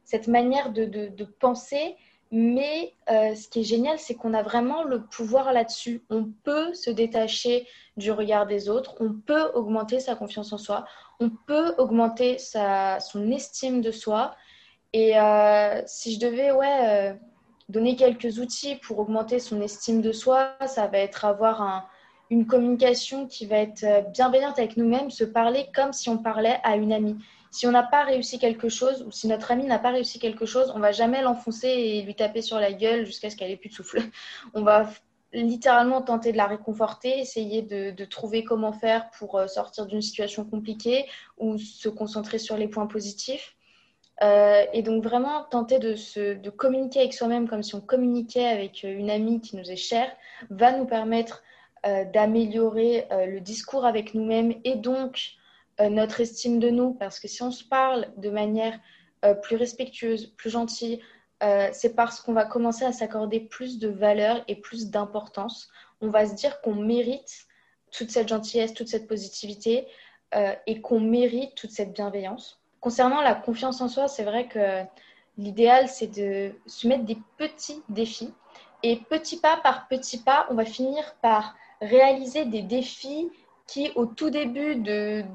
cette 0.07 0.27
manière 0.27 0.71
de, 0.71 0.85
de, 0.85 1.23
penser. 1.25 1.97
Mais 2.31 2.93
euh, 3.09 3.35
ce 3.35 3.47
qui 3.47 3.61
est 3.61 3.63
génial, 3.63 3.99
c'est 3.99 4.15
qu'on 4.15 4.33
a 4.33 4.41
vraiment 4.41 4.83
le 4.83 5.03
pouvoir 5.03 5.53
là-dessus. 5.53 6.03
On 6.09 6.25
peut 6.43 6.73
se 6.73 6.89
détacher 6.89 7.67
du 7.95 8.11
regard 8.11 8.47
des 8.47 8.69
autres, 8.69 8.95
on 8.99 9.13
peut 9.13 9.51
augmenter 9.53 9.99
sa 9.99 10.15
confiance 10.15 10.51
en 10.51 10.57
soi, 10.57 10.85
on 11.19 11.29
peut 11.29 11.73
augmenter 11.77 12.37
sa, 12.37 12.99
son 12.99 13.31
estime 13.31 13.81
de 13.81 13.91
soi. 13.91 14.35
Et 14.93 15.17
euh, 15.17 15.81
si 15.85 16.13
je 16.13 16.19
devais 16.19 16.51
ouais, 16.51 17.11
euh, 17.11 17.13
donner 17.69 17.95
quelques 17.95 18.39
outils 18.39 18.75
pour 18.75 18.99
augmenter 18.99 19.39
son 19.39 19.61
estime 19.61 20.01
de 20.01 20.11
soi, 20.11 20.55
ça 20.67 20.87
va 20.87 20.99
être 20.99 21.25
avoir 21.25 21.61
un, 21.61 21.85
une 22.29 22.45
communication 22.45 23.27
qui 23.27 23.45
va 23.45 23.57
être 23.57 24.09
bienveillante 24.11 24.57
avec 24.57 24.77
nous-mêmes, 24.77 25.09
se 25.09 25.23
parler 25.23 25.67
comme 25.75 25.93
si 25.93 26.09
on 26.09 26.17
parlait 26.17 26.59
à 26.63 26.75
une 26.75 26.93
amie 26.93 27.17
si 27.51 27.65
on 27.65 27.71
n'a 27.71 27.83
pas 27.83 28.03
réussi 28.03 28.37
quelque 28.37 28.69
chose 28.69 29.03
ou 29.07 29.11
si 29.11 29.27
notre 29.27 29.51
ami 29.51 29.65
n'a 29.65 29.79
pas 29.79 29.89
réussi 29.89 30.19
quelque 30.19 30.45
chose, 30.45 30.71
on 30.75 30.79
va 30.79 30.91
jamais 30.91 31.23
l'enfoncer 31.23 31.67
et 31.67 32.01
lui 32.03 32.15
taper 32.15 32.43
sur 32.43 32.59
la 32.59 32.71
gueule 32.71 33.05
jusqu'à 33.05 33.31
ce 33.31 33.35
qu'elle 33.35 33.49
ait 33.49 33.57
plus 33.57 33.69
de 33.69 33.73
souffle. 33.73 34.01
On 34.53 34.61
va 34.61 34.87
littéralement 35.33 36.03
tenter 36.03 36.31
de 36.31 36.37
la 36.37 36.45
réconforter, 36.45 37.19
essayer 37.19 37.61
de, 37.61 38.05
trouver 38.05 38.43
comment 38.43 38.73
faire 38.73 39.09
pour 39.17 39.37
euh, 39.37 39.47
sortir 39.47 39.85
d'une 39.87 40.01
situation 40.01 40.45
compliquée 40.45 41.05
ou 41.37 41.57
se 41.57 41.89
concentrer 41.89 42.37
sur 42.37 42.57
les 42.57 42.67
points 42.67 42.87
positifs. 42.87 43.56
Euh, 44.23 44.63
et 44.73 44.81
donc 44.81 45.03
vraiment 45.03 45.43
tenter 45.43 45.77
de, 45.77 46.49
communiquer 46.49 47.01
avec 47.01 47.13
soi-même 47.13 47.47
comme 47.47 47.61
si 47.61 47.75
on 47.75 47.81
communiquait 47.81 48.47
avec 48.47 48.83
euh, 48.83 48.97
une 48.97 49.11
amie 49.11 49.41
qui 49.41 49.55
nous 49.55 49.69
est 49.69 49.75
chère 49.75 50.09
va 50.49 50.71
nous 50.71 50.85
permettre 50.85 51.43
d'améliorer 52.11 53.07
le 53.11 53.39
discours 53.39 53.85
avec 53.85 54.13
nous-mêmes 54.13 54.55
et 54.65 54.75
donc 54.75 55.37
euh, 55.79 55.89
notre 55.89 56.21
estime 56.21 56.59
de 56.59 56.69
nous, 56.69 56.93
parce 56.93 57.19
que 57.19 57.27
si 57.27 57.43
on 57.43 57.51
se 57.51 57.63
parle 57.63 58.07
de 58.17 58.29
manière 58.29 58.79
euh, 59.25 59.35
plus 59.35 59.55
respectueuse, 59.55 60.27
plus 60.35 60.49
gentille, 60.49 61.01
euh, 61.43 61.69
c'est 61.71 61.95
parce 61.95 62.19
qu'on 62.19 62.33
va 62.33 62.45
commencer 62.45 62.83
à 62.83 62.91
s'accorder 62.91 63.39
plus 63.39 63.77
de 63.77 63.87
valeur 63.87 64.43
et 64.47 64.55
plus 64.55 64.89
d'importance. 64.89 65.69
On 66.01 66.09
va 66.09 66.25
se 66.25 66.33
dire 66.33 66.61
qu'on 66.61 66.73
mérite 66.73 67.45
toute 67.91 68.09
cette 68.09 68.27
gentillesse, 68.27 68.73
toute 68.73 68.87
cette 68.87 69.07
positivité 69.07 69.87
et 70.67 70.81
qu'on 70.81 70.99
mérite 70.99 71.55
toute 71.55 71.71
cette 71.71 71.93
bienveillance. 71.93 72.59
Concernant 72.87 73.19
la 73.19 73.35
confiance 73.35 73.81
en 73.81 73.89
soi, 73.89 74.07
c'est 74.07 74.23
vrai 74.23 74.47
que 74.47 74.81
l'idéal, 75.37 75.89
c'est 75.89 76.07
de 76.07 76.53
se 76.67 76.87
mettre 76.87 77.03
des 77.03 77.17
petits 77.35 77.83
défis. 77.89 78.33
Et 78.81 78.95
petit 78.95 79.41
pas 79.41 79.57
par 79.57 79.89
petit 79.89 80.19
pas, 80.19 80.47
on 80.49 80.55
va 80.55 80.63
finir 80.63 81.03
par 81.21 81.53
réaliser 81.81 82.45
des 82.45 82.61
défis 82.61 83.29
qui, 83.67 83.91
au 83.95 84.05
tout 84.05 84.29
début 84.29 84.77
de, 84.77 85.25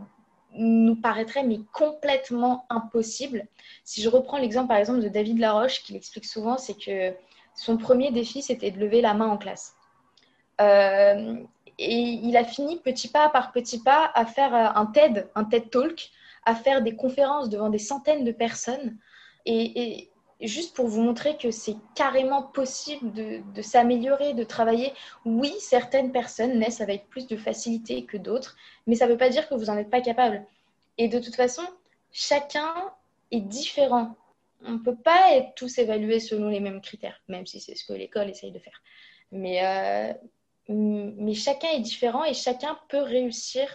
nous 0.55 0.97
paraîtrait 0.97 1.43
mais 1.43 1.61
complètement 1.75 2.65
impossible. 2.71 3.47
Si 3.85 4.01
je 4.01 4.09
reprends 4.09 4.39
l'exemple 4.39 4.69
par 4.69 4.79
exemple 4.79 5.01
de 5.01 5.09
David 5.09 5.39
Laroche, 5.39 5.83
qui 5.83 5.93
l'explique 5.93 6.25
souvent, 6.25 6.57
c'est 6.57 6.83
que 6.83 7.15
son 7.55 7.77
premier 7.77 8.13
défi, 8.13 8.41
c'était 8.41 8.71
de 8.71 8.79
lever 8.79 9.03
la 9.03 9.13
main 9.13 9.29
en 9.29 9.37
classe. 9.37 9.75
Euh, 10.63 11.37
et 11.77 12.01
il 12.01 12.35
a 12.35 12.45
fini 12.45 12.81
petit 12.81 13.09
pas 13.09 13.29
par 13.29 13.53
petit 13.53 13.83
pas 13.83 14.11
à 14.15 14.25
faire 14.25 14.55
un 14.55 14.87
TED, 14.87 15.29
un 15.35 15.45
TED 15.45 15.69
Talk, 15.69 16.13
à 16.45 16.55
faire 16.55 16.83
des 16.83 16.97
conférences 16.97 17.49
devant 17.49 17.71
des 17.71 17.79
centaines 17.79 18.25
de 18.25 18.33
personnes. 18.33 18.97
Et, 19.47 20.09
juste 20.41 20.75
pour 20.75 20.89
vous 20.89 21.03
montrer 21.03 21.37
que 21.37 21.53
c'est 21.53 21.77
carrément 21.95 22.43
possible 22.43 23.13
de, 23.13 23.63
s'améliorer, 23.63 24.35
de 24.35 24.43
travailler. 24.43 24.93
Oui, 25.25 25.53
certaines 25.61 26.11
personnes 26.11 26.59
naissent 26.59 26.81
avec 26.81 27.09
plus 27.09 27.29
de 27.29 27.37
facilité 27.37 28.05
que 28.05 28.17
d'autres, 28.17 28.57
mais 28.89 28.97
ça 28.97 29.07
ne 29.07 29.13
veut 29.13 29.17
pas 29.17 29.29
dire 29.29 29.49
que 29.49 29.55
vous 29.55 29.67
n'en 29.67 29.77
êtes 29.77 29.91
pas 29.91 30.01
capable. 30.01 30.45
Et 30.99 31.07
de 31.07 31.21
toute 31.21 31.37
façon, 31.37 31.63
chacun 32.11 32.75
est 33.31 33.41
différent. 33.41 34.17
On 34.65 34.73
ne 34.73 34.79
peut 34.79 34.97
pas 34.97 35.33
être 35.37 35.55
tous 35.55 35.79
évalués 35.79 36.19
selon 36.19 36.49
les 36.49 36.61
mêmes 36.61 36.81
critères, 36.81 37.21
même 37.29 37.47
si 37.47 37.61
c'est 37.61 37.77
ce 37.77 37.85
que 37.85 37.93
l'école 37.93 38.29
essaye 38.29 38.51
de 38.51 38.59
faire. 38.59 38.83
Mais, 39.31 39.65
euh, 39.65 40.13
mais 40.69 41.35
chacun 41.35 41.69
est 41.69 41.81
différent 41.81 42.25
et 42.25 42.35
chacun 42.35 42.79
peut 42.89 43.03
réussir 43.03 43.69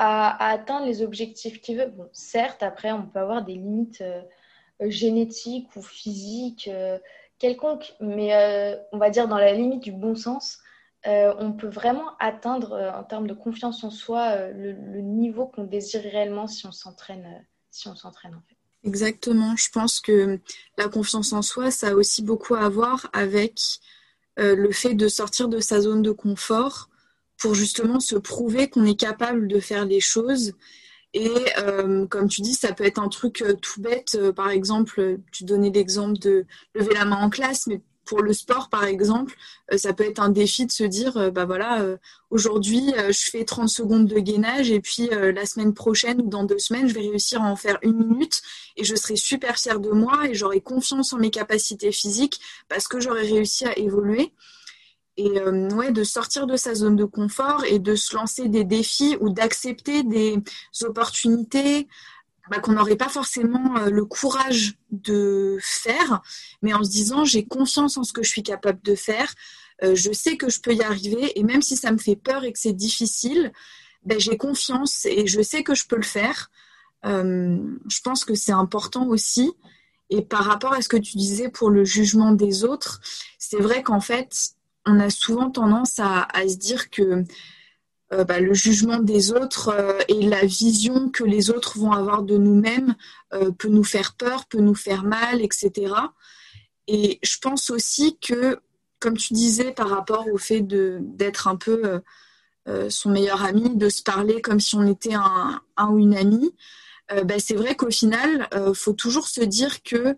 à, 0.00 0.50
atteindre 0.50 0.86
les 0.86 1.02
objectifs 1.02 1.60
qu'il 1.60 1.78
veut. 1.78 1.86
Bon, 1.86 2.08
certes, 2.12 2.62
après, 2.62 2.92
on 2.92 3.06
peut 3.06 3.18
avoir 3.18 3.44
des 3.44 3.54
limites 3.54 4.00
euh, 4.00 4.22
génétiques 4.80 5.74
ou 5.76 5.82
physiques 5.82 6.68
euh, 6.68 6.98
quelconques, 7.38 7.94
mais 8.00 8.78
on 8.92 8.98
va 8.98 9.10
dire 9.10 9.28
dans 9.28 9.38
la 9.38 9.52
limite 9.52 9.82
du 9.82 9.92
bon 9.92 10.14
sens, 10.14 10.58
euh, 11.06 11.32
on 11.38 11.52
peut 11.52 11.68
vraiment 11.68 12.14
atteindre 12.18 12.72
euh, 12.72 12.92
en 12.92 13.04
termes 13.04 13.26
de 13.26 13.32
confiance 13.32 13.82
en 13.84 13.90
soi 13.90 14.32
euh, 14.36 14.52
le, 14.52 15.00
niveau 15.00 15.46
qu'on 15.46 15.64
désire 15.64 16.02
réellement 16.02 16.46
si 16.46 16.66
on 16.66 16.72
s'entraîne 16.72 17.42
si 17.70 17.88
on 17.88 17.94
s'entraîne 17.94 18.34
en 18.34 18.42
fait. 18.46 18.56
Exactement, 18.84 19.56
je 19.56 19.70
pense 19.70 20.00
que 20.00 20.40
la 20.76 20.88
confiance 20.88 21.32
en 21.32 21.40
soi, 21.40 21.70
ça 21.70 21.88
a 21.88 21.92
aussi 21.94 22.22
beaucoup 22.22 22.54
à 22.54 22.68
voir 22.68 23.08
avec 23.12 23.60
le 24.36 24.72
fait 24.72 24.94
de 24.94 25.06
sortir 25.06 25.48
de 25.48 25.60
sa 25.60 25.82
zone 25.82 26.00
de 26.00 26.12
confort 26.12 26.88
pour 27.40 27.54
justement 27.54 28.00
se 28.00 28.16
prouver 28.16 28.68
qu'on 28.68 28.84
est 28.84 28.98
capable 28.98 29.48
de 29.48 29.60
faire 29.60 29.84
les 29.84 30.00
choses. 30.00 30.52
Et 31.12 31.28
comme 32.08 32.28
tu 32.28 32.40
dis, 32.40 32.54
ça 32.54 32.72
peut 32.72 32.84
être 32.84 33.00
un 33.00 33.08
truc 33.08 33.42
tout 33.60 33.80
bête. 33.80 34.16
par 34.36 34.50
exemple, 34.50 35.18
tu 35.32 35.42
donnais 35.42 35.70
l'exemple 35.70 36.18
de 36.20 36.46
lever 36.74 36.94
la 36.94 37.04
main 37.04 37.16
en 37.16 37.30
classe, 37.30 37.66
mais 37.66 37.80
pour 38.10 38.22
le 38.22 38.32
sport, 38.32 38.68
par 38.70 38.84
exemple, 38.84 39.36
euh, 39.72 39.78
ça 39.78 39.92
peut 39.92 40.04
être 40.04 40.18
un 40.18 40.30
défi 40.30 40.66
de 40.66 40.72
se 40.72 40.82
dire, 40.82 41.16
euh, 41.16 41.30
bah 41.30 41.44
voilà, 41.44 41.80
euh, 41.82 41.96
aujourd'hui, 42.30 42.92
je 43.08 43.30
fais 43.30 43.44
30 43.44 43.68
secondes 43.68 44.06
de 44.06 44.18
gainage 44.18 44.72
et 44.72 44.80
puis 44.80 45.08
la 45.10 45.46
semaine 45.46 45.74
prochaine 45.74 46.20
ou 46.20 46.28
dans 46.28 46.42
deux 46.42 46.58
semaines, 46.58 46.88
je 46.88 46.94
vais 46.94 47.00
réussir 47.00 47.40
à 47.42 47.46
en 47.46 47.56
faire 47.56 47.78
une 47.82 48.04
minute 48.04 48.42
et 48.76 48.84
je 48.84 48.96
serai 48.96 49.14
super 49.14 49.56
fière 49.56 49.78
de 49.78 49.90
moi 49.90 50.28
et 50.28 50.34
j'aurai 50.34 50.60
confiance 50.60 51.12
en 51.12 51.18
mes 51.18 51.30
capacités 51.30 51.92
physiques 51.92 52.40
parce 52.68 52.88
que 52.88 53.00
j'aurai 53.00 53.22
réussi 53.22 53.64
à 53.64 53.78
évoluer. 53.78 54.32
Et 55.22 55.38
ouais, 55.74 55.92
de 55.92 56.02
sortir 56.02 56.46
de 56.46 56.56
sa 56.56 56.74
zone 56.74 56.96
de 56.96 57.04
confort 57.04 57.64
et 57.66 57.78
de 57.78 57.94
se 57.94 58.16
lancer 58.16 58.48
des 58.48 58.64
défis 58.64 59.18
ou 59.20 59.28
d'accepter 59.28 60.02
des 60.02 60.38
opportunités, 60.82 61.88
bah, 62.48 62.58
qu'on 62.58 62.72
n'aurait 62.72 62.96
pas 62.96 63.10
forcément 63.10 63.76
euh, 63.76 63.90
le 63.90 64.06
courage 64.06 64.78
de 64.90 65.58
faire, 65.60 66.22
mais 66.62 66.72
en 66.72 66.82
se 66.82 66.88
disant 66.88 67.24
j'ai 67.26 67.44
confiance 67.44 67.98
en 67.98 68.02
ce 68.02 68.14
que 68.14 68.22
je 68.22 68.30
suis 68.30 68.42
capable 68.42 68.80
de 68.82 68.94
faire, 68.94 69.34
euh, 69.84 69.94
je 69.94 70.10
sais 70.10 70.38
que 70.38 70.48
je 70.48 70.58
peux 70.58 70.74
y 70.74 70.82
arriver, 70.82 71.38
et 71.38 71.42
même 71.44 71.60
si 71.60 71.76
ça 71.76 71.92
me 71.92 71.98
fait 71.98 72.16
peur 72.16 72.44
et 72.44 72.52
que 72.52 72.58
c'est 72.58 72.72
difficile, 72.72 73.52
ben, 74.04 74.18
j'ai 74.18 74.38
confiance 74.38 75.04
et 75.04 75.26
je 75.26 75.42
sais 75.42 75.62
que 75.62 75.74
je 75.74 75.86
peux 75.86 75.96
le 75.96 76.02
faire. 76.02 76.50
Euh, 77.04 77.58
je 77.88 78.00
pense 78.00 78.24
que 78.24 78.34
c'est 78.34 78.52
important 78.52 79.06
aussi. 79.06 79.52
Et 80.08 80.22
par 80.22 80.44
rapport 80.44 80.72
à 80.72 80.80
ce 80.80 80.88
que 80.88 80.96
tu 80.96 81.18
disais 81.18 81.50
pour 81.50 81.68
le 81.68 81.84
jugement 81.84 82.32
des 82.32 82.64
autres, 82.64 83.00
c'est 83.38 83.60
vrai 83.60 83.82
qu'en 83.82 84.00
fait, 84.00 84.54
on 84.90 85.00
a 85.00 85.10
souvent 85.10 85.50
tendance 85.50 85.98
à, 85.98 86.26
se 86.48 86.56
dire 86.56 86.90
que 86.90 87.24
euh, 88.12 88.24
bah, 88.24 88.40
le 88.40 88.54
jugement 88.54 88.98
des 88.98 89.32
autres 89.32 89.68
euh, 89.68 90.00
et 90.08 90.22
la 90.22 90.44
vision 90.44 91.10
que 91.10 91.22
les 91.22 91.50
autres 91.50 91.78
vont 91.78 91.92
avoir 91.92 92.22
de 92.22 92.36
nous-mêmes 92.36 92.96
euh, 93.32 93.52
peut 93.52 93.68
nous 93.68 93.84
faire 93.84 94.14
peur, 94.16 94.46
peut 94.46 94.60
nous 94.60 94.74
faire 94.74 95.04
mal, 95.04 95.40
etc. 95.42 95.94
Et 96.88 97.20
je 97.22 97.38
pense 97.38 97.70
aussi 97.70 98.18
que, 98.18 98.58
comme 98.98 99.16
tu 99.16 99.32
disais, 99.32 99.70
par 99.70 99.88
rapport 99.88 100.26
au 100.26 100.38
fait 100.38 100.60
d'être 100.60 101.46
un 101.46 101.56
peu 101.56 102.00
son 102.88 103.10
meilleur 103.10 103.44
ami, 103.44 103.76
de 103.76 103.88
se 103.88 104.02
parler 104.02 104.40
comme 104.40 104.60
si 104.60 104.74
on 104.74 104.86
était 104.86 105.14
un, 105.14 105.60
ou 105.88 105.98
une 105.98 106.16
amie, 106.16 106.52
bah, 107.24 107.38
c'est 107.38 107.54
vrai 107.54 107.76
qu'au 107.76 107.90
final, 107.90 108.48
il 108.52 108.74
faut 108.74 108.92
toujours 108.92 109.28
se 109.28 109.40
dire 109.40 109.82
que 109.84 110.16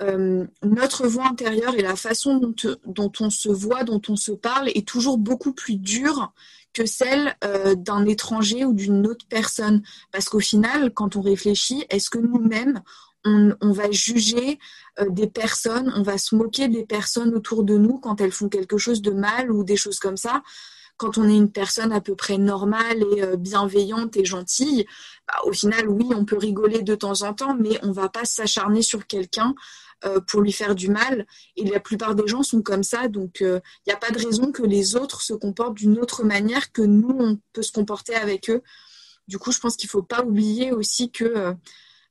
notre 0.00 1.06
voix 1.06 1.26
intérieure 1.26 1.74
et 1.74 1.82
la 1.82 1.96
façon 1.96 2.36
dont, 2.36 2.54
dont, 2.86 3.12
on 3.20 3.30
se 3.30 3.48
voit, 3.48 3.84
dont 3.84 4.02
on 4.08 4.16
se 4.16 4.32
parle 4.32 4.68
est 4.68 4.86
toujours 4.86 5.18
beaucoup 5.18 5.52
plus 5.52 5.76
dure 5.76 6.32
que 6.72 6.86
celle 6.86 7.34
euh, 7.44 7.74
d'un 7.74 8.06
étranger 8.06 8.64
ou 8.64 8.72
d'une 8.72 9.06
autre 9.06 9.26
personne. 9.28 9.82
Parce 10.12 10.28
qu'au 10.28 10.40
final, 10.40 10.92
quand 10.92 11.16
on 11.16 11.20
réfléchit, 11.20 11.84
est-ce 11.90 12.10
que 12.10 12.18
nous-mêmes, 12.18 12.80
on, 13.24 13.72
va 13.72 13.90
juger 13.90 14.58
euh, 15.00 15.10
des 15.10 15.26
personnes, 15.26 15.92
on 15.96 16.02
va 16.02 16.16
se 16.16 16.34
moquer 16.34 16.68
des 16.68 16.86
personnes 16.86 17.34
autour 17.34 17.62
de 17.62 17.76
nous 17.76 17.98
quand 17.98 18.20
elles 18.20 18.32
font 18.32 18.48
quelque 18.48 18.78
chose 18.78 19.02
de 19.02 19.10
mal 19.10 19.50
ou 19.50 19.64
des 19.64 19.76
choses 19.76 19.98
comme 19.98 20.16
ça? 20.16 20.42
Quand 20.98 21.16
on 21.16 21.28
est 21.28 21.36
une 21.36 21.50
personne 21.50 21.92
à 21.92 22.00
peu 22.00 22.14
près 22.14 22.36
normale 22.36 23.02
et 23.14 23.22
euh, 23.22 23.36
bienveillante 23.36 24.16
et 24.16 24.24
gentille, 24.24 24.84
bah, 25.26 25.34
au 25.44 25.52
final, 25.52 25.88
oui, 25.88 26.06
on 26.14 26.24
peut 26.24 26.36
rigoler 26.36 26.82
de 26.82 26.94
temps 26.94 27.22
en 27.22 27.32
temps, 27.32 27.56
mais 27.56 27.78
on 27.82 27.92
va 27.92 28.08
pas 28.08 28.24
s'acharner 28.24 28.82
sur 28.82 29.06
quelqu'un 29.06 29.54
euh, 30.04 30.20
pour 30.20 30.42
lui 30.42 30.52
faire 30.52 30.74
du 30.74 30.90
mal. 30.90 31.26
Et 31.56 31.64
la 31.64 31.80
plupart 31.80 32.16
des 32.16 32.26
gens 32.26 32.42
sont 32.42 32.62
comme 32.62 32.82
ça, 32.82 33.08
donc 33.08 33.38
il 33.40 33.46
euh, 33.46 33.60
n'y 33.86 33.92
a 33.92 33.96
pas 33.96 34.10
de 34.10 34.18
raison 34.18 34.50
que 34.50 34.64
les 34.64 34.96
autres 34.96 35.22
se 35.22 35.32
comportent 35.32 35.76
d'une 35.76 35.98
autre 35.98 36.24
manière 36.24 36.72
que 36.72 36.82
nous, 36.82 37.16
on 37.18 37.38
peut 37.52 37.62
se 37.62 37.72
comporter 37.72 38.16
avec 38.16 38.50
eux. 38.50 38.62
Du 39.28 39.38
coup, 39.38 39.52
je 39.52 39.60
pense 39.60 39.76
qu'il 39.76 39.86
ne 39.86 39.90
faut 39.90 40.02
pas 40.02 40.24
oublier 40.24 40.72
aussi 40.72 41.12
que 41.12 41.54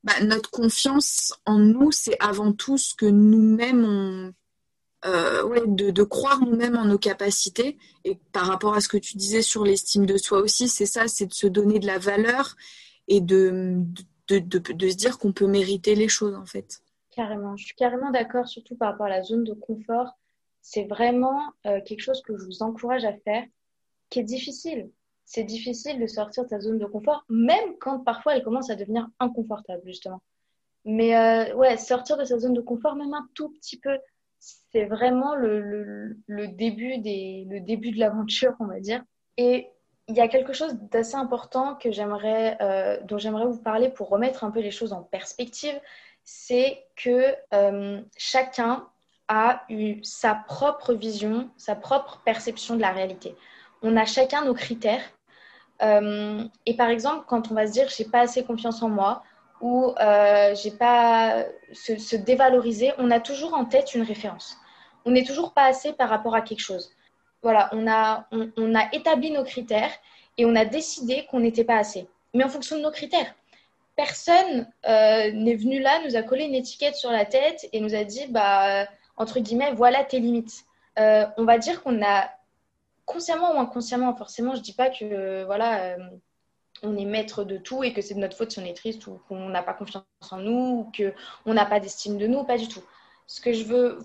bah, 0.04 0.14
notre 0.22 0.50
confiance 0.50 1.34
en 1.46 1.60
nous, 1.60 1.92
c'est 1.92 2.16
avant 2.22 2.54
tout 2.54 2.78
ce 2.78 2.96
que 2.96 3.06
nous-mêmes. 3.06 4.34
De, 5.04 5.92
de, 5.92 6.04
croire 6.04 6.42
nous-mêmes 6.42 6.76
en 6.76 6.86
nos 6.86 6.98
capacités. 6.98 7.78
Et 8.04 8.18
par 8.32 8.48
rapport 8.48 8.74
à 8.74 8.82
ce 8.82 8.88
que 8.88 8.98
tu 8.98 9.18
disais 9.18 9.42
sur 9.42 9.64
l'estime 9.64 10.06
de 10.06 10.18
soi 10.18 10.40
aussi, 10.40 10.68
c'est 10.68 10.86
ça, 10.86 11.08
c'est 11.08 11.28
de 11.28 11.34
se 11.34 11.48
donner 11.48 11.80
de 11.80 11.88
la 11.88 12.00
valeur 12.00 12.56
et 13.08 13.22
de, 13.22 13.76
de, 14.28 14.40
de 14.40 14.90
se 14.90 14.96
dire 14.96 15.18
qu'on 15.18 15.32
peut 15.32 15.48
mériter 15.48 15.96
les 15.96 16.10
choses 16.10 16.36
en 16.36 16.46
fait. 16.46 16.82
Carrément, 17.12 17.58
je 17.58 17.66
suis 17.66 17.76
carrément 17.76 18.12
d'accord, 18.12 18.48
surtout 18.48 18.76
par 18.76 18.92
rapport 18.92 19.08
à 19.08 19.10
la 19.10 19.24
zone 19.24 19.44
de 19.44 19.54
confort. 19.54 20.18
C'est 20.62 20.84
vraiment 20.84 21.42
euh, 21.66 21.82
quelque 21.82 22.02
chose 22.02 22.22
que 22.22 22.38
je 22.38 22.46
vous 22.46 22.62
encourage 22.62 23.06
à 23.06 23.14
faire, 23.14 23.44
qui 24.10 24.20
est 24.20 24.24
difficile. 24.24 24.92
C'est 25.26 25.44
difficile 25.44 26.00
de 26.00 26.08
sortir 26.08 26.44
de 26.44 26.50
sa 26.50 26.60
zone 26.60 26.78
de 26.78 26.86
confort, 26.86 27.26
même 27.30 27.78
quand 27.80 28.00
parfois 28.00 28.36
elle 28.36 28.44
commence 28.44 28.70
à 28.70 28.76
devenir 28.76 29.08
inconfortable, 29.20 29.82
justement. 29.86 30.22
Mais 30.86 31.18
euh, 31.18 31.56
ouais, 31.56 31.78
sortir 31.78 32.18
de 32.18 32.24
sa 32.24 32.38
zone 32.38 32.54
de 32.54 32.62
confort, 32.62 32.96
même 32.96 33.14
un 33.14 33.28
tout 33.34 33.50
petit 33.50 33.80
peu, 33.80 33.98
c'est 34.72 34.86
vraiment 34.86 35.36
le, 35.36 36.18
début 36.28 36.98
de 37.00 38.00
l'aventure, 38.00 38.54
on 38.60 38.66
va 38.66 38.80
dire. 38.80 39.04
Et 39.38 39.70
il 40.08 40.16
y 40.16 40.22
a 40.22 40.28
quelque 40.28 40.54
chose 40.54 40.76
d'assez 40.92 41.16
important 41.16 41.76
que 41.76 41.92
j'aimerais, 41.92 42.58
euh, 42.62 42.98
dont 43.04 43.18
j'aimerais 43.18 43.46
vous 43.46 43.62
parler 43.62 43.90
pour 43.90 44.10
remettre 44.10 44.44
un 44.44 44.52
peu 44.52 44.62
les 44.62 44.72
choses 44.72 44.94
en 44.94 45.04
perspective 45.04 45.80
c'est 46.30 46.84
que 46.98 47.34
euh, 47.54 48.02
chacun 48.18 48.86
a 49.30 49.64
eu 49.70 50.04
sa 50.04 50.36
propre 50.36 50.94
vision, 50.94 51.50
sa 51.56 51.74
propre 51.74 52.22
perception 52.26 52.76
de 52.76 52.82
la 52.82 52.92
réalité. 52.92 53.34
On 53.82 53.96
a 53.96 54.04
chacun 54.04 54.44
nos 54.44 54.54
critères. 54.54 55.04
Euh, 55.82 56.44
et 56.66 56.76
par 56.76 56.90
exemple, 56.90 57.24
quand 57.28 57.50
on 57.50 57.54
va 57.54 57.66
se 57.66 57.72
dire 57.72 57.88
j'ai 57.88 58.04
pas 58.04 58.20
assez 58.20 58.44
confiance 58.44 58.84
en 58.84 58.90
moi 58.90 59.24
ou 59.62 59.94
euh, 60.00 60.56
j'ai 60.56 60.72
pas 60.72 61.46
se, 61.74 62.16
dévaloriser, 62.16 62.94
on 62.98 63.12
a 63.12 63.20
toujours 63.20 63.54
en 63.54 63.66
tête 63.66 63.96
une 63.96 64.04
référence. 64.04 64.58
On 65.06 65.12
n'est 65.12 65.24
toujours 65.24 65.54
pas 65.54 65.66
assez 65.66 65.94
par 65.94 66.10
rapport 66.10 66.36
à 66.36 66.42
quelque 66.42 66.62
chose. 66.62 66.92
Voilà, 67.42 67.70
on 67.72 67.88
a, 67.88 68.28
on 68.32 68.76
a 68.76 68.94
établi 68.94 69.32
nos 69.32 69.44
critères 69.44 69.92
et 70.38 70.46
on 70.46 70.56
a 70.56 70.66
décidé 70.66 71.26
qu'on 71.30 71.40
n'était 71.40 71.64
pas 71.64 71.78
assez. 71.78 72.08
Mais 72.34 72.44
en 72.44 72.50
fonction 72.50 72.78
de 72.78 72.82
nos 72.82 72.92
critères 72.92 73.34
personne 73.98 74.68
euh, 74.88 75.32
n'est 75.32 75.56
venu 75.56 75.82
là, 75.82 76.00
nous 76.06 76.16
a 76.16 76.22
collé 76.22 76.46
une 76.46 76.56
étiquette 76.56 76.96
sur 76.96 77.12
la 77.12 77.26
tête 77.26 77.68
et 77.74 77.82
nous 77.82 77.96
a 77.96 78.06
dit, 78.06 78.28
bah, 78.30 78.88
entre 79.18 79.40
guillemets, 79.40 79.74
voilà 79.74 80.06
tes 80.06 80.20
limites. 80.20 80.64
Euh, 81.00 81.26
on 81.38 81.44
va 81.44 81.58
dire 81.58 81.84
qu'on 81.84 82.02
a 82.06 82.30
consciemment 83.06 83.56
ou 83.56 83.60
inconsciemment, 83.60 84.16
forcément, 84.16 84.56
je 84.56 84.62
dis 84.62 84.74
pas 84.74 84.90
que 84.90 85.44
voilà, 85.46 85.84
euh, 85.84 85.98
on 86.84 86.98
est 86.98 87.06
maître 87.06 87.44
de 87.44 87.58
tout 87.58 87.84
et 87.84 87.94
que 87.94 88.02
c'est 88.02 88.14
de 88.14 88.20
notre 88.20 88.38
faute 88.38 88.52
si 88.52 88.60
on 88.60 88.66
est 88.66 88.76
triste 88.76 89.08
ou 89.08 89.20
qu'on 89.28 89.50
n'a 89.50 89.64
pas 89.64 89.74
confiance 89.74 90.04
en 90.32 90.38
nous 90.38 90.80
ou 90.80 90.92
qu'on 90.96 91.54
n'a 91.54 91.66
pas 91.66 91.80
d'estime 91.80 92.18
de 92.18 92.28
nous, 92.28 92.44
pas 92.44 92.58
du 92.58 92.68
tout. 92.68 92.84
Ce 93.26 93.42
que 93.42 93.54
je 93.54 93.64
veux 93.64 94.00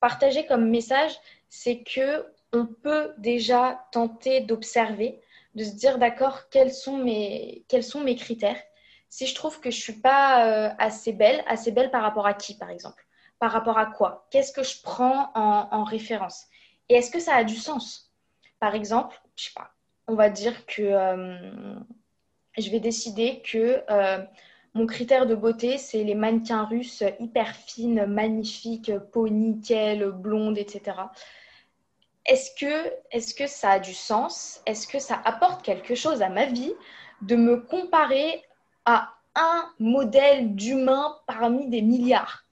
partager 0.00 0.46
comme 0.46 0.68
message, 0.68 1.12
c'est 1.48 1.82
que 1.82 2.26
on 2.52 2.66
peut 2.66 3.12
déjà 3.18 3.84
tenter 3.90 4.40
d'observer, 4.40 5.20
de 5.54 5.64
se 5.64 5.72
dire 5.72 5.98
d'accord, 5.98 6.48
quels 6.50 6.72
sont 6.72 6.98
mes, 6.98 7.64
quels 7.68 7.82
sont 7.82 8.00
mes 8.00 8.16
critères. 8.16 8.60
Si 9.08 9.26
je 9.26 9.34
trouve 9.34 9.60
que 9.60 9.70
je 9.70 9.80
suis 9.80 10.00
pas 10.00 10.46
euh, 10.46 10.74
assez 10.78 11.12
belle, 11.12 11.44
assez 11.46 11.72
belle 11.72 11.90
par 11.90 12.02
rapport 12.02 12.26
à 12.26 12.34
qui, 12.34 12.56
par 12.56 12.70
exemple? 12.70 13.06
Par 13.38 13.50
rapport 13.50 13.78
à 13.78 13.86
quoi? 13.86 14.26
Qu'est-ce 14.30 14.52
que 14.52 14.62
je 14.62 14.80
prends 14.82 15.30
en, 15.34 15.84
référence? 15.84 16.46
Et 16.88 16.94
est-ce 16.94 17.10
que 17.10 17.20
ça 17.20 17.34
a 17.34 17.44
du 17.44 17.56
sens? 17.56 18.12
Par 18.60 18.74
exemple, 18.74 19.20
je 19.36 19.44
sais 19.44 19.52
pas, 19.54 19.73
on 20.06 20.14
va 20.14 20.28
dire 20.28 20.66
que 20.66 20.82
euh, 20.82 21.74
je 22.58 22.70
vais 22.70 22.80
décider 22.80 23.40
que 23.40 23.82
euh, 23.90 24.18
mon 24.74 24.86
critère 24.86 25.26
de 25.26 25.34
beauté, 25.34 25.78
c'est 25.78 26.02
les 26.02 26.14
mannequins 26.14 26.64
russes 26.64 27.04
hyper 27.20 27.54
fines, 27.54 28.06
magnifiques, 28.06 28.92
peau 29.12 29.28
nickel, 29.28 30.10
blonde, 30.10 30.58
etc. 30.58 30.96
Est-ce 32.26 32.54
que, 33.34 33.46
ça 33.46 33.72
a 33.72 33.78
du 33.78 33.94
sens? 33.94 34.60
Est-ce 34.66 34.88
que 34.88 34.98
ça 34.98 35.20
apporte 35.24 35.62
quelque 35.62 35.94
chose 35.94 36.22
à 36.22 36.28
ma 36.28 36.46
vie 36.46 36.72
de 37.22 37.36
me 37.36 37.60
comparer 37.60 38.42
à 38.84 39.14
un 39.34 39.70
modèle 39.78 40.54
d'humain 40.54 41.16
parmi 41.26 41.68
des 41.68 41.82
milliards? 41.82 42.44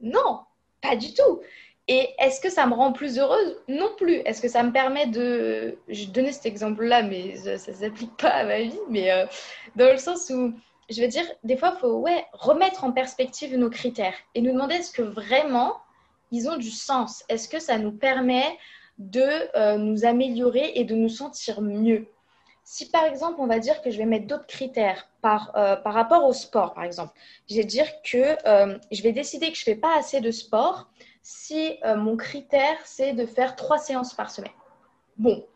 Non, 0.00 0.40
pas 0.80 0.94
du 0.94 1.12
tout. 1.14 1.40
Et 1.86 2.08
est-ce 2.18 2.40
que 2.40 2.50
ça 2.50 2.66
me 2.66 2.74
rend 2.74 2.92
plus 2.92 3.18
heureuse? 3.18 3.56
Non 3.68 3.90
plus. 3.98 4.16
Est-ce 4.24 4.40
que 4.40 4.48
ça 4.48 4.62
me 4.62 4.72
permet 4.72 5.06
de... 5.06 5.76
Je 5.88 6.06
donnais 6.06 6.32
cet 6.32 6.46
exemple-là, 6.46 7.02
mais 7.02 7.36
ça 7.36 7.52
ne 7.52 7.76
s'applique 7.76 8.16
pas 8.16 8.30
à 8.30 8.44
ma 8.44 8.62
vie, 8.62 8.80
mais 8.88 9.12
euh, 9.12 9.26
dans 9.76 9.92
le 9.92 9.98
sens 9.98 10.30
où, 10.30 10.54
je 10.88 11.02
veux 11.02 11.08
dire, 11.08 11.26
des 11.42 11.56
fois, 11.56 11.74
il 11.76 11.80
faut 11.80 12.04
remettre 12.32 12.84
en 12.84 12.92
perspective 12.92 13.56
nos 13.58 13.68
critères 13.68 14.14
et 14.34 14.40
nous 14.40 14.52
demander 14.52 14.76
est-ce 14.76 14.92
que 14.92 15.02
vraiment 15.02 15.76
ils 16.30 16.48
ont 16.48 16.56
du 16.56 16.70
sens? 16.70 17.22
Est-ce 17.28 17.48
que 17.48 17.58
ça 17.58 17.78
nous 17.78 17.92
permet 17.92 18.58
de 18.98 19.56
euh, 19.56 19.76
nous 19.76 20.06
améliorer 20.06 20.72
et 20.76 20.84
de 20.84 20.94
nous 20.94 21.10
sentir 21.10 21.60
mieux? 21.60 22.06
Si 22.64 22.90
par 22.90 23.04
exemple, 23.04 23.36
on 23.40 23.46
va 23.46 23.58
dire 23.58 23.82
que 23.82 23.90
je 23.90 23.98
vais 23.98 24.06
mettre 24.06 24.26
d'autres 24.26 24.46
critères 24.46 25.06
par, 25.20 25.52
euh, 25.54 25.76
par 25.76 25.92
rapport 25.92 26.24
au 26.24 26.32
sport, 26.32 26.72
par 26.72 26.84
exemple, 26.84 27.12
je 27.48 27.56
vais 27.56 27.64
dire 27.64 27.86
que 28.02 28.36
euh, 28.48 28.78
je 28.90 29.02
vais 29.02 29.12
décider 29.12 29.52
que 29.52 29.56
je 29.56 29.62
ne 29.62 29.74
fais 29.74 29.80
pas 29.80 29.96
assez 29.96 30.20
de 30.20 30.30
sport 30.30 30.88
si 31.22 31.76
euh, 31.84 31.96
mon 31.96 32.16
critère, 32.16 32.76
c'est 32.84 33.12
de 33.12 33.26
faire 33.26 33.54
trois 33.54 33.76
séances 33.78 34.14
par 34.14 34.30
semaine. 34.30 34.52
Bon, 35.18 35.46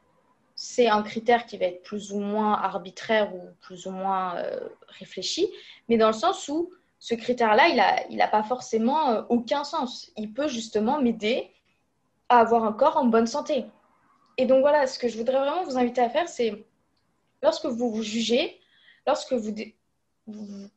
c'est 0.55 0.88
un 0.88 1.03
critère 1.03 1.47
qui 1.47 1.57
va 1.57 1.67
être 1.67 1.83
plus 1.83 2.12
ou 2.12 2.21
moins 2.21 2.53
arbitraire 2.53 3.35
ou 3.35 3.43
plus 3.61 3.87
ou 3.87 3.91
moins 3.91 4.35
réfléchi, 4.88 5.49
mais 5.88 5.97
dans 5.97 6.09
le 6.09 6.12
sens 6.12 6.49
où 6.49 6.71
ce 6.99 7.15
critère-là, 7.15 7.69
il 7.69 7.77
n'a 7.77 8.07
il 8.09 8.21
a 8.21 8.29
pas 8.29 8.43
forcément 8.43 9.25
aucun 9.29 9.65
sens. 9.65 10.11
Il 10.17 10.33
peut 10.33 10.49
justement 10.49 11.00
m'aider 11.00 11.50
à 12.29 12.41
avoir 12.41 12.65
un 12.65 12.73
corps 12.73 12.97
en 12.97 13.05
bonne 13.07 13.27
santé. 13.27 13.67
Et 14.37 14.47
donc 14.47 14.61
voilà, 14.61 14.87
ce 14.87 14.99
que 14.99 15.09
je 15.09 15.17
voudrais 15.17 15.38
vraiment 15.38 15.65
vous 15.65 15.79
inviter 15.79 16.00
à 16.00 16.09
faire, 16.09 16.29
c'est 16.29 16.65
lorsque 17.42 17.66
vous 17.66 17.90
vous 17.90 18.02
jugez, 18.02 18.61
lorsque 19.07 19.33
vous, 19.33 19.52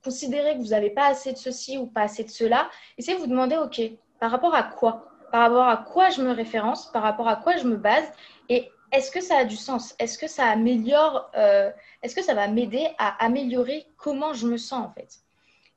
considérez 0.03 0.53
que 0.56 0.62
vous 0.62 0.70
n'avez 0.70 0.89
pas 0.89 1.08
assez 1.08 1.34
de 1.34 1.38
ceci 1.38 1.77
ou 1.77 1.88
pas 1.88 2.03
assez 2.03 2.24
de 2.24 2.30
cela, 2.30 2.70
essayez 2.98 3.18
de 3.18 3.22
vous 3.22 3.27
demander, 3.27 3.58
OK, 3.58 3.82
par 4.20 4.32
rapport 4.32 4.56
à 4.56 4.63
quoi? 4.63 5.08
Par 5.32 5.41
rapport 5.41 5.68
à 5.68 5.77
quoi 5.77 6.10
je 6.10 6.22
me 6.22 6.32
référence? 6.32 6.91
Par 6.91 7.03
rapport 7.03 7.27
à 7.27 7.36
quoi 7.36 7.58
je 7.58 7.65
me 7.65 7.77
base? 7.77 8.06
Et 8.50 8.70
est-ce 8.91 9.12
que 9.12 9.22
ça 9.22 9.38
a 9.38 9.46
du 9.46 9.56
sens? 9.56 9.96
Est-ce 10.00 10.18
que 10.18 10.27
ça 10.27 10.46
améliore 10.46 11.32
euh, 11.36 11.72
Est-ce 12.03 12.15
que 12.15 12.22
ça 12.22 12.34
va 12.34 12.48
m'aider 12.48 12.88
à 12.98 13.24
améliorer 13.24 13.86
comment 13.98 14.34
je 14.34 14.48
me 14.48 14.58
sens 14.58 14.86
en 14.86 14.91
fait? 14.91 15.20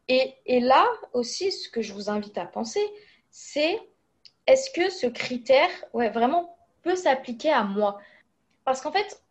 Et, 0.08 0.60
là 0.60 0.84
aussi, 1.12 1.50
ce 1.50 1.68
que 1.68 1.80
je 1.80 1.94
vous 1.94 2.10
invite 2.10 2.36
à 2.36 2.44
penser, 2.44 2.84
c'est 3.30 3.80
est-ce 4.46 4.70
que 4.70 4.90
ce 4.90 5.06
critère, 5.06 5.70
ouais, 5.94 6.10
vraiment 6.10 6.56
peut 6.82 6.96
s'appliquer 6.96 7.50
à 7.50 7.62
moi? 7.64 7.98
Parce 8.64 8.80
qu'en 8.82 8.92
fait, 8.92 9.22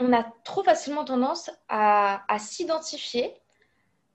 on 0.00 0.12
a 0.12 0.24
trop 0.44 0.64
facilement 0.64 1.04
tendance 1.04 1.50
à, 1.68 2.24
s'identifier 2.38 3.34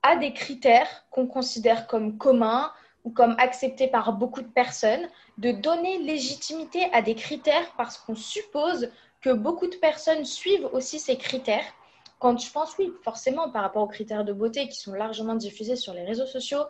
à 0.03 0.15
des 0.17 0.33
critères 0.33 1.05
qu'on 1.11 1.27
considère 1.27 1.87
comme 1.87 2.17
communs, 2.17 2.71
ou 3.03 3.11
comme 3.11 3.35
acceptés 3.37 3.87
par 3.87 4.13
beaucoup 4.13 4.41
de 4.41 4.47
personnes, 4.47 5.07
de 5.37 5.51
donner 5.51 5.99
légitimité 5.99 6.91
à 6.91 7.03
des 7.03 7.13
critères 7.13 7.71
parce 7.77 7.99
qu'on 7.99 8.15
suppose 8.15 8.89
que 9.21 9.29
beaucoup 9.29 9.67
de 9.67 9.75
personnes 9.75 10.25
suivent 10.25 10.67
aussi 10.73 10.99
ces 10.99 11.15
critères. 11.15 11.65
Quand 12.17 12.39
je 12.39 12.51
pense, 12.51 12.75
oui, 12.79 12.91
forcément, 13.03 13.51
par 13.51 13.61
rapport 13.61 13.83
aux 13.83 13.87
critères 13.87 14.25
de 14.25 14.33
beauté 14.33 14.67
qui 14.69 14.79
sont 14.79 14.93
largement 14.93 15.35
diffusés 15.35 15.75
sur 15.75 15.93
les 15.93 16.03
réseaux 16.03 16.25
sociaux, 16.25 16.63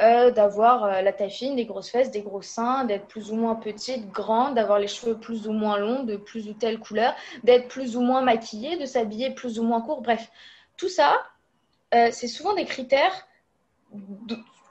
euh, 0.00 0.30
d'avoir 0.30 0.84
euh, 0.84 1.02
la 1.02 1.12
taille 1.12 1.30
fine, 1.30 1.56
des 1.56 1.64
grosses 1.64 1.90
fesses, 1.90 2.10
des 2.10 2.22
gros 2.22 2.42
seins, 2.42 2.84
d'être 2.84 3.06
plus 3.06 3.32
ou 3.32 3.36
moins 3.36 3.56
petite, 3.56 4.10
grande, 4.10 4.54
d'avoir 4.54 4.78
les 4.78 4.86
cheveux 4.86 5.18
plus 5.18 5.48
ou 5.48 5.52
moins 5.52 5.76
longs, 5.76 6.04
de 6.04 6.16
plus 6.16 6.48
ou 6.48 6.52
telle 6.52 6.78
couleur, 6.78 7.14
d'être 7.42 7.66
plus 7.66 7.96
ou 7.96 8.00
moins 8.00 8.22
maquillée, 8.22 8.76
de 8.76 8.86
s'habiller 8.86 9.30
plus 9.30 9.58
ou 9.58 9.64
moins 9.64 9.80
court. 9.80 10.00
Bref, 10.02 10.30
tout 10.76 10.88
ça, 10.88 11.20
euh, 11.94 12.10
c'est 12.12 12.28
souvent 12.28 12.54
des 12.54 12.64
critères 12.64 13.26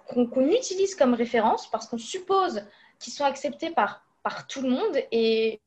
qu'on 0.07 0.49
utilise 0.49 0.95
comme 0.95 1.13
référence 1.13 1.69
parce 1.69 1.87
qu'on 1.87 1.97
suppose 1.97 2.63
qu'ils 2.99 3.11
sont 3.11 3.25
acceptés 3.25 3.71
par, 3.71 4.05
par 4.23 4.47
tout 4.47 4.61
le 4.61 4.69
monde 4.69 4.97
et 5.11 5.59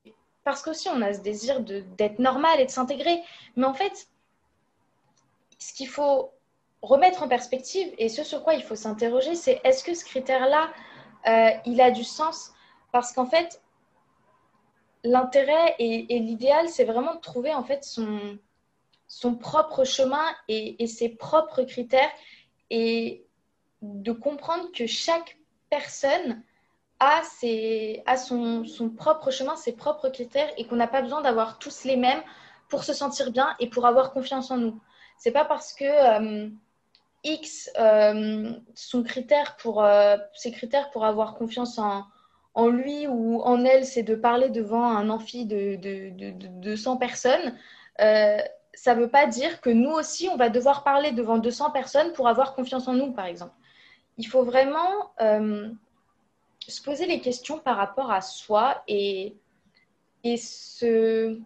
parce 0.44 0.62
qu'aussi 0.62 0.88
on 0.88 1.02
a 1.02 1.12
ce 1.12 1.20
désir 1.20 1.60
d'être 1.60 2.18
normal 2.18 2.60
et 2.60 2.64
de 2.64 2.70
s'intégrer. 2.70 3.20
Mais 3.56 3.66
en 3.66 3.74
fait, 3.74 4.08
ce 5.58 5.74
qu'il 5.74 5.88
faut 5.88 6.32
remettre 6.82 7.22
en 7.22 7.28
perspective 7.28 7.92
et 7.98 8.08
ce 8.08 8.24
sur 8.24 8.42
quoi 8.42 8.54
il 8.54 8.62
faut 8.62 8.76
s'interroger, 8.76 9.34
c'est 9.34 9.60
est-ce 9.64 9.84
que 9.84 9.94
ce 9.94 10.04
critère-là, 10.04 10.70
euh, 11.28 11.50
il 11.66 11.80
a 11.80 11.90
du 11.90 12.04
sens? 12.04 12.52
Parce 12.92 13.12
qu'en 13.12 13.26
fait, 13.26 13.60
l'intérêt 15.04 15.74
et, 15.78 16.18
l'idéal, 16.18 16.68
c'est 16.68 16.84
vraiment 16.84 17.14
de 17.14 17.20
trouver 17.20 17.54
en 17.54 17.62
fait 17.62 17.84
son, 17.84 18.38
son 19.06 19.34
propre 19.34 19.84
chemin 19.84 20.24
et, 20.48 20.86
ses 20.86 21.08
propres 21.08 21.62
critères 21.62 22.10
et 22.70 23.26
de 23.82 24.12
comprendre 24.12 24.70
que 24.72 24.86
chaque 24.86 25.38
personne 25.70 26.42
a, 26.98 27.22
ses, 27.22 28.02
a 28.06 28.16
son, 28.16 28.64
son, 28.64 28.90
propre 28.90 29.30
chemin, 29.30 29.56
ses 29.56 29.72
propres 29.72 30.10
critères 30.10 30.50
et 30.58 30.66
qu'on 30.66 30.76
n'a 30.76 30.88
pas 30.88 31.02
besoin 31.02 31.22
d'avoir 31.22 31.58
tous 31.58 31.84
les 31.84 31.96
mêmes 31.96 32.22
pour 32.68 32.84
se 32.84 32.92
sentir 32.92 33.32
bien 33.32 33.54
et 33.58 33.68
pour 33.68 33.86
avoir 33.86 34.12
confiance 34.12 34.50
en 34.50 34.58
nous. 34.58 34.80
C'est 35.18 35.32
pas 35.32 35.44
parce 35.44 35.72
que 35.72 35.84
euh, 35.84 36.50
X, 37.24 37.70
euh, 37.78 38.52
son 38.74 39.02
critère 39.02 39.56
pour, 39.56 39.84
euh, 39.84 40.16
ses 40.34 40.52
critères 40.52 40.90
pour 40.90 41.04
avoir 41.04 41.34
confiance 41.34 41.78
en, 41.78 42.04
en 42.54 42.68
lui 42.68 43.06
ou 43.06 43.42
en 43.42 43.64
elle, 43.64 43.84
c'est 43.84 44.02
de 44.02 44.14
parler 44.14 44.48
devant 44.48 44.84
un 44.84 45.10
amphi 45.10 45.44
de, 45.44 45.76
de, 45.76 46.10
de, 46.10 46.30
de 46.30 46.46
200 46.46 46.96
personnes, 46.96 47.56
euh, 48.00 48.38
ça 48.72 48.94
ne 48.94 49.00
veut 49.00 49.10
pas 49.10 49.26
dire 49.26 49.60
que 49.60 49.68
nous 49.68 49.90
aussi, 49.90 50.28
on 50.28 50.36
va 50.36 50.48
devoir 50.48 50.84
parler 50.84 51.12
devant 51.12 51.38
200 51.38 51.70
personnes 51.70 52.12
pour 52.12 52.28
avoir 52.28 52.54
confiance 52.54 52.88
en 52.88 52.94
nous, 52.94 53.12
par 53.12 53.26
exemple. 53.26 53.52
Il 54.16 54.26
faut 54.26 54.44
vraiment 54.44 55.12
se 55.18 56.82
poser 56.82 57.06
les 57.06 57.20
questions 57.20 57.58
par 57.58 57.76
rapport 57.76 58.10
à 58.10 58.20
soi 58.20 58.82
et, 58.86 59.34
et 60.24 60.36
se, 60.36 61.38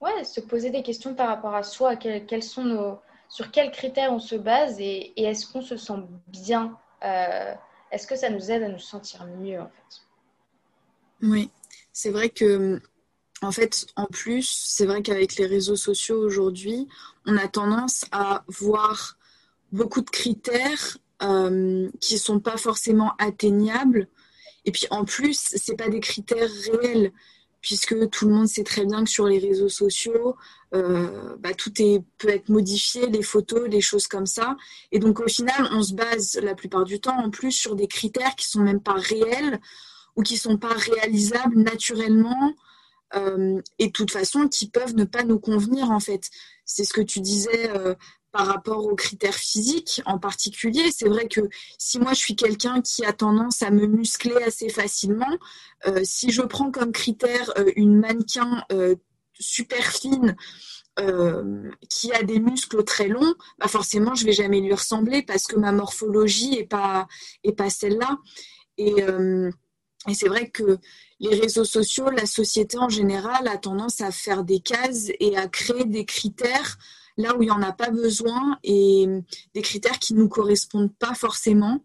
ouais, 0.00 0.24
se 0.24 0.40
poser 0.40 0.70
des 0.70 0.82
questions 0.82 1.14
par 1.14 1.28
rapport 1.28 1.54
à 1.54 1.62
soi, 1.62 1.96
quels 1.96 2.42
sont 2.42 2.64
nos, 2.64 2.98
sur 3.28 3.50
quels 3.50 3.70
critères 3.70 4.12
on 4.12 4.18
se 4.18 4.36
base 4.36 4.80
et, 4.80 5.12
est-ce 5.16 5.50
qu'on 5.50 5.62
se 5.62 5.76
sent 5.76 6.00
bien 6.28 6.78
euh, 7.04 7.54
Est-ce 7.90 8.06
que 8.06 8.16
ça 8.16 8.30
nous 8.30 8.50
aide 8.50 8.62
à 8.62 8.68
nous 8.68 8.78
sentir 8.78 9.26
mieux 9.26 9.60
en 9.60 9.68
fait? 9.68 10.02
Oui, 11.22 11.50
c'est 11.92 12.10
vrai 12.10 12.28
que 12.28 12.80
en 13.42 13.52
fait, 13.52 13.86
en 13.96 14.06
plus, 14.06 14.48
c'est 14.66 14.86
vrai 14.86 15.02
qu'avec 15.02 15.36
les 15.36 15.46
réseaux 15.46 15.76
sociaux 15.76 16.18
aujourd'hui, 16.18 16.88
on 17.26 17.36
a 17.36 17.48
tendance 17.48 18.06
à 18.10 18.44
voir 18.48 19.18
beaucoup 19.72 20.00
de 20.00 20.08
critères 20.08 20.96
euh, 21.22 21.90
qui 22.00 22.14
ne 22.14 22.18
sont 22.18 22.40
pas 22.40 22.56
forcément 22.56 23.12
atteignables. 23.18 24.08
Et 24.64 24.72
puis 24.72 24.86
en 24.90 25.04
plus, 25.04 25.54
ce 25.54 25.72
pas 25.72 25.88
des 25.88 26.00
critères 26.00 26.50
réels 26.72 27.12
puisque 27.66 28.08
tout 28.10 28.28
le 28.28 28.34
monde 28.34 28.46
sait 28.46 28.62
très 28.62 28.86
bien 28.86 29.02
que 29.02 29.10
sur 29.10 29.26
les 29.26 29.40
réseaux 29.40 29.68
sociaux, 29.68 30.36
euh, 30.72 31.34
bah, 31.40 31.52
tout 31.52 31.72
peut 32.16 32.28
être 32.28 32.48
modifié, 32.48 33.08
les 33.08 33.24
photos, 33.24 33.68
les 33.68 33.80
choses 33.80 34.06
comme 34.06 34.26
ça. 34.26 34.56
Et 34.92 35.00
donc 35.00 35.18
au 35.18 35.26
final, 35.26 35.68
on 35.72 35.82
se 35.82 35.92
base 35.92 36.38
la 36.40 36.54
plupart 36.54 36.84
du 36.84 37.00
temps 37.00 37.18
en 37.18 37.28
plus 37.28 37.50
sur 37.50 37.74
des 37.74 37.88
critères 37.88 38.36
qui 38.36 38.46
sont 38.46 38.60
même 38.60 38.80
pas 38.80 38.94
réels 38.94 39.60
ou 40.14 40.22
qui 40.22 40.36
sont 40.36 40.58
pas 40.58 40.74
réalisables 40.74 41.58
naturellement. 41.58 42.54
Euh, 43.16 43.60
et 43.80 43.88
de 43.88 43.92
toute 43.92 44.12
façon 44.12 44.46
qui 44.46 44.70
peuvent 44.70 44.94
ne 44.94 45.04
pas 45.04 45.24
nous 45.24 45.40
convenir 45.40 45.90
en 45.90 46.00
fait. 46.00 46.30
C'est 46.64 46.84
ce 46.84 46.92
que 46.92 47.00
tu 47.00 47.20
disais 47.20 47.70
euh, 47.76 47.96
par 48.36 48.48
rapport 48.48 48.84
aux 48.84 48.94
critères 48.94 49.34
physiques 49.34 50.02
en 50.04 50.18
particulier. 50.18 50.90
C'est 50.94 51.08
vrai 51.08 51.26
que 51.26 51.40
si 51.78 51.98
moi 51.98 52.12
je 52.12 52.18
suis 52.18 52.36
quelqu'un 52.36 52.82
qui 52.82 53.02
a 53.02 53.14
tendance 53.14 53.62
à 53.62 53.70
me 53.70 53.86
muscler 53.86 54.36
assez 54.42 54.68
facilement, 54.68 55.38
euh, 55.86 56.00
si 56.04 56.30
je 56.30 56.42
prends 56.42 56.70
comme 56.70 56.92
critère 56.92 57.50
euh, 57.56 57.70
une 57.76 57.98
mannequin 57.98 58.62
euh, 58.72 58.94
super 59.32 59.84
fine 59.84 60.36
qui 61.90 62.10
a 62.12 62.22
des 62.22 62.40
muscles 62.40 62.82
très 62.82 63.06
longs, 63.06 63.34
bah 63.58 63.68
forcément 63.68 64.14
je 64.14 64.24
vais 64.24 64.32
jamais 64.32 64.60
lui 64.62 64.72
ressembler 64.72 65.22
parce 65.22 65.46
que 65.46 65.56
ma 65.56 65.70
morphologie 65.70 66.54
est 66.54 66.64
pas 66.64 67.06
est 67.44 67.52
pas 67.52 67.68
celle-là. 67.68 68.16
Et, 68.78 69.04
et 70.08 70.14
c'est 70.14 70.28
vrai 70.28 70.48
que 70.48 70.78
les 71.20 71.38
réseaux 71.38 71.66
sociaux, 71.66 72.08
la 72.08 72.24
société 72.24 72.78
en 72.78 72.88
général 72.88 73.46
a 73.46 73.58
tendance 73.58 74.00
à 74.00 74.10
faire 74.10 74.42
des 74.42 74.60
cases 74.60 75.10
et 75.20 75.36
à 75.36 75.48
créer 75.48 75.84
des 75.84 76.06
critères 76.06 76.78
là 77.16 77.36
où 77.36 77.42
il 77.42 77.46
n'y 77.46 77.50
en 77.50 77.62
a 77.62 77.72
pas 77.72 77.90
besoin 77.90 78.58
et 78.62 79.06
des 79.54 79.62
critères 79.62 79.98
qui 79.98 80.14
ne 80.14 80.20
nous 80.20 80.28
correspondent 80.28 80.94
pas 80.94 81.14
forcément. 81.14 81.82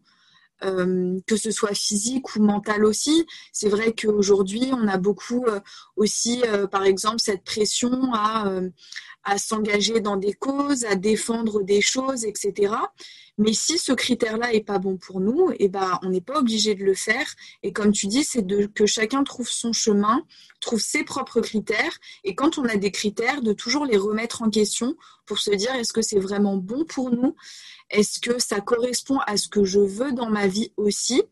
Euh, 0.63 1.19
que 1.25 1.37
ce 1.37 1.49
soit 1.49 1.73
physique 1.73 2.35
ou 2.35 2.43
mental 2.43 2.85
aussi. 2.85 3.25
C'est 3.51 3.67
vrai 3.67 3.93
qu'aujourd'hui, 3.93 4.69
on 4.73 4.87
a 4.87 4.97
beaucoup 4.97 5.43
euh, 5.47 5.59
aussi, 6.01 6.41
euh, 6.45 6.67
par 6.67 6.83
exemple, 6.83 7.19
cette 7.19 7.43
pression 7.43 8.13
à, 8.13 8.59
à 9.23 9.37
s'engager 9.37 9.99
dans 9.99 10.17
des 10.17 10.33
causes, 10.33 10.85
à 10.85 10.95
défendre 10.95 11.61
des 11.61 11.81
choses, 11.81 12.25
etc. 12.25 12.73
Mais 13.37 13.53
si 13.53 13.77
ce 13.77 13.91
critère-là 13.91 14.53
est 14.53 14.65
pas 14.65 14.79
bon 14.79 14.97
pour 14.97 15.19
nous, 15.19 15.51
eh 15.57 15.67
ben, 15.67 15.99
on 16.03 16.09
n'est 16.09 16.21
pas 16.21 16.39
obligé 16.39 16.75
de 16.75 16.83
le 16.83 16.93
faire. 16.93 17.27
Et 17.63 17.71
comme 17.71 17.91
tu 17.91 18.07
dis, 18.07 18.23
c'est 18.23 18.45
que 18.73 18.85
chacun 18.85 19.23
trouve 19.23 19.49
son 19.49 19.73
chemin, 19.73 20.21
trouve 20.59 20.81
ses 20.81 21.03
propres 21.03 21.41
critères. 21.41 21.97
Et 22.23 22.35
quand 22.35 22.57
on 22.57 22.65
a 22.65 22.75
des 22.77 22.91
critères, 22.91 23.41
de 23.41 23.53
toujours 23.53 23.85
les 23.85 23.97
remettre 23.97 24.41
en 24.41 24.49
question 24.49 24.95
pour 25.25 25.39
se 25.39 25.51
dire 25.51 25.73
est-ce 25.75 25.93
que 25.93 26.01
c'est 26.01 26.19
vraiment 26.19 26.57
bon 26.57 26.83
pour 26.85 27.11
nous? 27.11 27.35
Est-ce 27.89 28.19
que 28.19 28.39
ça 28.39 28.59
correspond 28.59 29.19
à 29.25 29.37
ce 29.37 29.47
que 29.47 29.63
je 29.63 29.79
veux 29.79 30.11
dans 30.11 30.29
ma 30.29 30.47
vie 30.47 30.71
aussi? 30.77 31.23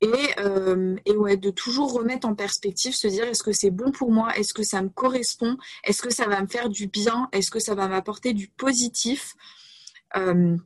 Et, 0.00 0.08
euh, 0.38 0.96
et, 1.04 1.12
ouais, 1.12 1.36
de 1.36 1.50
toujours 1.50 1.92
remettre 1.92 2.26
en 2.26 2.34
perspective, 2.34 2.94
se 2.94 3.06
dire 3.06 3.24
est-ce 3.24 3.42
que 3.42 3.52
c'est 3.52 3.70
bon 3.70 3.92
pour 3.92 4.10
moi, 4.10 4.34
est-ce 4.36 4.54
que 4.54 4.62
ça 4.62 4.80
me 4.82 4.88
correspond, 4.88 5.58
est-ce 5.84 6.02
que 6.02 6.10
ça 6.12 6.26
va 6.26 6.40
me 6.40 6.46
faire 6.46 6.70
du 6.70 6.86
bien, 6.86 7.28
est-ce 7.32 7.50
que 7.50 7.60
ça 7.60 7.74
va 7.74 7.86
m'apporter 7.86 8.32
du 8.32 8.48
positif? 8.48 9.34
Euh, 10.16 10.56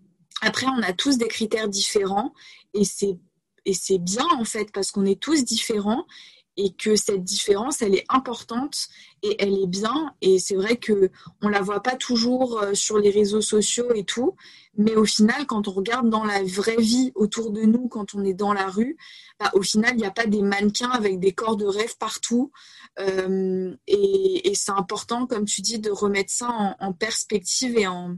après, 0.41 0.67
on 0.67 0.83
a 0.83 0.93
tous 0.93 1.19
des 1.19 1.29
critères 1.29 1.69
différents 1.69 2.33
et 2.75 2.85
c'est 2.85 3.19
et 3.67 3.73
c'est 3.73 3.99
bien 3.99 4.27
en 4.39 4.45
fait 4.45 4.71
parce 4.73 4.91
qu'on 4.91 5.07
est 5.07 5.19
tous 5.19 5.43
différents 5.43 6.07
et 6.57 6.73
que 6.73 6.97
cette 6.97 7.25
différence 7.25 7.83
elle 7.83 7.95
est 7.95 8.05
importante 8.09 8.89
et 9.23 9.37
elle 9.43 9.59
est 9.59 9.67
bien 9.67 10.15
et 10.21 10.39
c'est 10.39 10.55
vrai 10.55 10.77
que 10.77 11.11
on 11.43 11.49
la 11.49 11.61
voit 11.61 11.83
pas 11.83 11.97
toujours 11.97 12.61
euh, 12.61 12.75
sur 12.75 12.99
les 12.99 13.11
réseaux 13.11 13.41
sociaux 13.41 13.93
et 13.95 14.05
tout 14.05 14.37
mais 14.77 14.95
au 14.95 15.05
final 15.05 15.47
quand 15.47 15.69
on 15.69 15.73
regarde 15.73 16.09
dans 16.09 16.25
la 16.25 16.43
vraie 16.43 16.81
vie 16.81 17.13
autour 17.15 17.51
de 17.51 17.63
nous 17.63 17.89
quand 17.89 18.15
on 18.15 18.25
est 18.25 18.35
dans 18.35 18.53
la 18.53 18.69
rue 18.69 18.97
bah, 19.41 19.51
au 19.55 19.63
final 19.63 19.93
il 19.95 19.99
n'y 19.99 20.07
a 20.07 20.11
pas 20.11 20.27
des 20.27 20.43
mannequins 20.43 20.91
avec 20.91 21.19
des 21.19 21.33
corps 21.33 21.57
de 21.57 21.67
rêve 21.67 21.97
partout 21.99 22.53
euh, 22.99 23.75
et, 23.87 24.51
et 24.51 24.55
c'est 24.55 24.73
important 24.73 25.27
comme 25.27 25.45
tu 25.45 25.61
dis 25.61 25.79
de 25.79 25.91
remettre 25.91 26.31
ça 26.31 26.49
en, 26.51 26.77
en 26.79 26.93
perspective 26.93 27.77
et 27.79 27.87
en, 27.87 28.17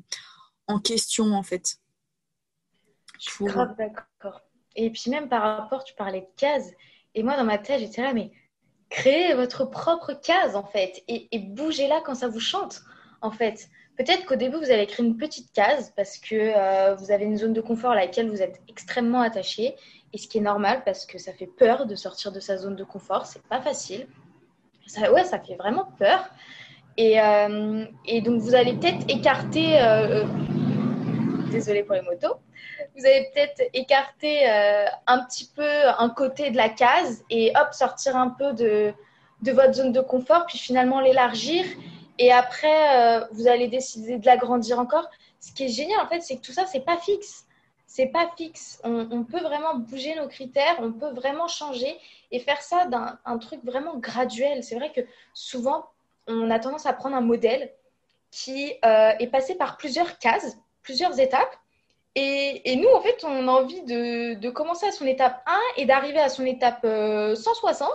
en 0.67 0.79
question 0.79 1.33
en 1.33 1.43
fait 1.43 1.79
je 3.19 3.31
suis 3.31 3.45
grave 3.45 3.77
d'accord. 3.77 4.41
Et 4.75 4.91
puis 4.91 5.11
même 5.11 5.29
par 5.29 5.43
rapport, 5.43 5.85
tu 5.85 5.95
parlais 5.95 6.21
de 6.21 6.29
cases. 6.37 6.71
Et 7.17 7.23
moi, 7.23 7.37
dans 7.37 7.45
ma 7.45 7.59
tête, 7.59 7.81
j'étais 7.81 8.03
là, 8.03 8.13
mais 8.13 8.31
créez 8.91 9.35
votre 9.35 9.65
propre 9.65 10.13
case, 10.13 10.55
en 10.55 10.65
fait. 10.65 11.03
Et, 11.09 11.39
bougez-la 11.39 12.03
quand 12.03 12.15
ça 12.15 12.29
vous 12.29 12.41
chante, 12.41 12.83
en 13.23 13.31
fait. 13.31 13.69
Peut-être 13.97 14.27
qu'au 14.27 14.37
début, 14.37 14.59
vous 14.59 14.71
allez 14.71 14.87
créer 14.87 15.05
une 15.05 15.17
petite 15.17 15.51
case 15.55 15.93
parce 15.97 16.19
que 16.19 16.35
euh, 16.35 16.95
vous 16.95 17.11
avez 17.11 17.25
une 17.25 17.39
zone 17.39 17.55
de 17.55 17.63
confort 17.63 17.93
à 17.93 17.95
laquelle 17.95 18.29
vous 18.29 18.43
êtes 18.43 18.61
extrêmement 18.69 19.23
attaché. 19.23 19.75
Et 20.13 20.19
ce 20.19 20.29
qui 20.29 20.39
est 20.39 20.43
normal 20.43 20.83
parce 20.85 21.07
que 21.07 21.17
ça 21.17 21.33
fait 21.33 21.47
peur 21.47 21.87
de 21.87 21.95
sortir 21.95 22.31
de 22.31 22.39
sa 22.39 22.59
zone 22.59 22.77
de 22.77 22.85
confort. 22.85 23.25
C'est 23.25 23.43
pas 23.45 23.63
facile. 23.63 24.07
Ouais, 25.11 25.25
ça 25.25 25.41
fait 25.41 25.57
vraiment 25.57 25.89
peur. 25.99 26.29
Et, 26.99 27.19
euh, 27.19 27.87
et 28.05 28.21
donc, 28.21 28.41
vous 28.43 28.55
allez 28.55 28.75
peut-être 28.75 29.09
écarter. 29.09 29.81
Euh, 29.81 30.25
désolée 31.51 31.83
pour 31.83 31.95
les 31.95 32.03
motos 32.03 32.37
vous 32.97 33.05
avez 33.05 33.31
peut-être 33.33 33.63
écarté 33.75 34.49
euh, 34.49 34.87
un 35.07 35.25
petit 35.25 35.51
peu 35.55 35.89
un 35.99 36.09
côté 36.09 36.51
de 36.51 36.57
la 36.57 36.69
case 36.69 37.25
et 37.31 37.53
hop, 37.55 37.73
sortir 37.73 38.17
un 38.17 38.31
peu 38.31 38.53
de, 38.55 38.95
de 39.43 39.53
votre 39.53 39.75
zone 39.75 39.93
de 39.93 40.01
confort, 40.01 40.47
puis 40.47 40.59
finalement 40.59 41.01
l'élargir. 41.01 41.65
Et 42.19 42.33
après, 42.33 43.21
euh, 43.21 43.27
vous 43.33 43.47
allez 43.49 43.69
décider 43.69 44.19
de 44.19 44.27
l'agrandir 44.27 44.79
encore. 44.79 45.09
Ce 45.41 45.53
qui 45.53 45.65
est 45.65 45.69
génial, 45.69 46.01
en 46.01 46.09
fait, 46.09 46.21
c'est 46.21 46.37
que 46.37 46.43
tout 46.43 46.53
ça, 46.53 46.65
c'est 46.67 46.81
pas 46.81 46.97
fixe. 46.97 47.47
c'est 47.87 48.07
pas 48.07 48.31
fixe. 48.37 48.81
On, 48.85 49.25
peut 49.25 49.41
vraiment 49.41 49.75
bouger 49.75 50.15
nos 50.15 50.29
critères, 50.29 50.77
on 50.81 50.93
peut 50.93 51.11
vraiment 51.11 51.49
changer 51.49 51.97
et 52.31 52.41
faire 52.41 52.63
ça 52.63 52.87
d'un 52.87 53.19
un 53.25 53.39
truc 53.39 53.61
vraiment 53.63 53.97
graduel. 53.97 54.65
C'est 54.65 54.77
vrai 54.77 54.93
que 54.93 55.03
souvent, 55.35 55.87
on 56.27 56.51
a 56.51 56.59
tendance 56.59 56.87
à 56.87 56.93
prendre 56.93 57.17
un 57.17 57.21
modèle 57.21 57.71
qui 58.31 58.73
euh, 58.85 59.13
est 59.19 59.29
passé 59.29 59.55
par 59.55 59.77
plusieurs 59.77 60.19
cases, 60.19 60.57
plusieurs 60.83 61.21
étapes. 61.21 61.57
Et, 62.19 62.77
nous, 62.77 62.89
en 62.89 63.03
fait, 63.03 63.25
on 63.25 63.47
a 63.47 63.53
envie 63.53 63.83
de, 63.83 64.49
commencer 64.49 64.87
à 64.87 64.93
son 64.93 65.07
étape 65.07 65.43
1 65.47 65.61
et 65.77 65.85
d'arriver 65.85 66.19
à 66.19 66.31
son 66.31 66.47
étape 66.47 66.81
160 66.83 67.91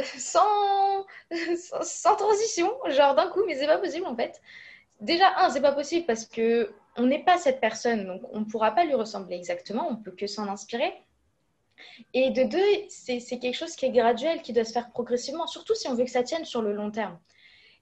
euh, 0.00 0.04
sans, 1.82 2.16
transition, 2.16 2.72
genre 2.88 3.14
d'un 3.14 3.28
coup, 3.28 3.44
mais 3.46 3.54
c'est 3.54 3.66
pas 3.66 3.78
possible 3.78 4.06
en 4.06 4.16
fait. 4.16 4.40
Déjà, 5.00 5.38
un, 5.38 5.50
c'est 5.50 5.60
pas 5.60 5.72
possible 5.72 6.04
parce 6.04 6.24
que 6.24 6.72
on 6.96 7.06
n'est 7.06 7.22
pas 7.22 7.38
cette 7.38 7.60
personne, 7.60 8.06
donc 8.06 8.22
on 8.32 8.40
ne 8.40 8.44
pourra 8.44 8.72
pas 8.72 8.84
lui 8.84 8.94
ressembler 8.94 9.36
exactement, 9.36 9.86
on 9.88 9.96
peut 9.96 10.10
que 10.10 10.26
s'en 10.26 10.48
inspirer. 10.48 10.92
Et 12.14 12.30
de 12.30 12.42
deux, 12.42 12.88
c'est 12.88 13.38
quelque 13.38 13.54
chose 13.54 13.76
qui 13.76 13.86
est 13.86 13.90
graduel, 13.90 14.42
qui 14.42 14.52
doit 14.52 14.64
se 14.64 14.72
faire 14.72 14.90
progressivement, 14.90 15.46
surtout 15.46 15.76
si 15.76 15.86
on 15.86 15.94
veut 15.94 16.04
que 16.04 16.10
ça 16.10 16.24
tienne 16.24 16.44
sur 16.44 16.60
le 16.60 16.72
long 16.72 16.90
terme. 16.90 17.18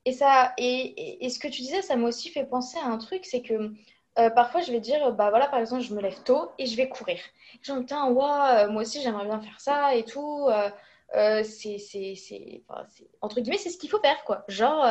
Et, 0.05 0.13
ça, 0.13 0.53
et, 0.59 1.27
ce 1.31 1.39
que 1.39 1.49
tu 1.49 1.63
disais, 1.63 1.81
ça 1.81 1.97
m'a 1.97 2.09
aussi 2.09 2.29
fait 2.31 2.45
penser 2.45 2.79
à 2.79 2.87
un 2.87 2.99
truc, 2.99 3.25
c'est 3.25 3.41
que 3.41 3.73
euh, 4.19 4.31
parfois 4.31 4.61
je 4.61 4.73
vais 4.73 4.81
dire, 4.81 5.13
bah 5.13 5.31
voilà, 5.31 5.47
par 5.49 5.61
exemple, 5.61 5.83
je 5.83 5.95
me 5.95 6.01
lève 6.01 6.23
tôt 6.23 6.51
et 6.59 6.67
je 6.67 6.77
vais 6.77 6.89
courir. 6.89 7.19
Genre, 7.63 7.79
putain, 7.81 8.07
ouais, 8.09 8.69
moi 8.69 8.83
aussi 8.83 9.03
j'aimerais 9.03 9.27
bien 9.27 9.41
faire 9.41 9.61
ça 9.61 9.95
et 9.95 10.05
tout. 10.05 10.47
Euh, 10.49 10.71
euh, 11.15 11.45
c'est, 11.45 11.79
entre 13.21 13.41
guillemets, 13.41 13.59
c'est 13.59 13.71
ce 13.71 13.79
qu'il 13.79 13.91
faut 13.91 14.01
faire, 14.01 14.25
quoi. 14.25 14.45
Genre, 14.49 14.85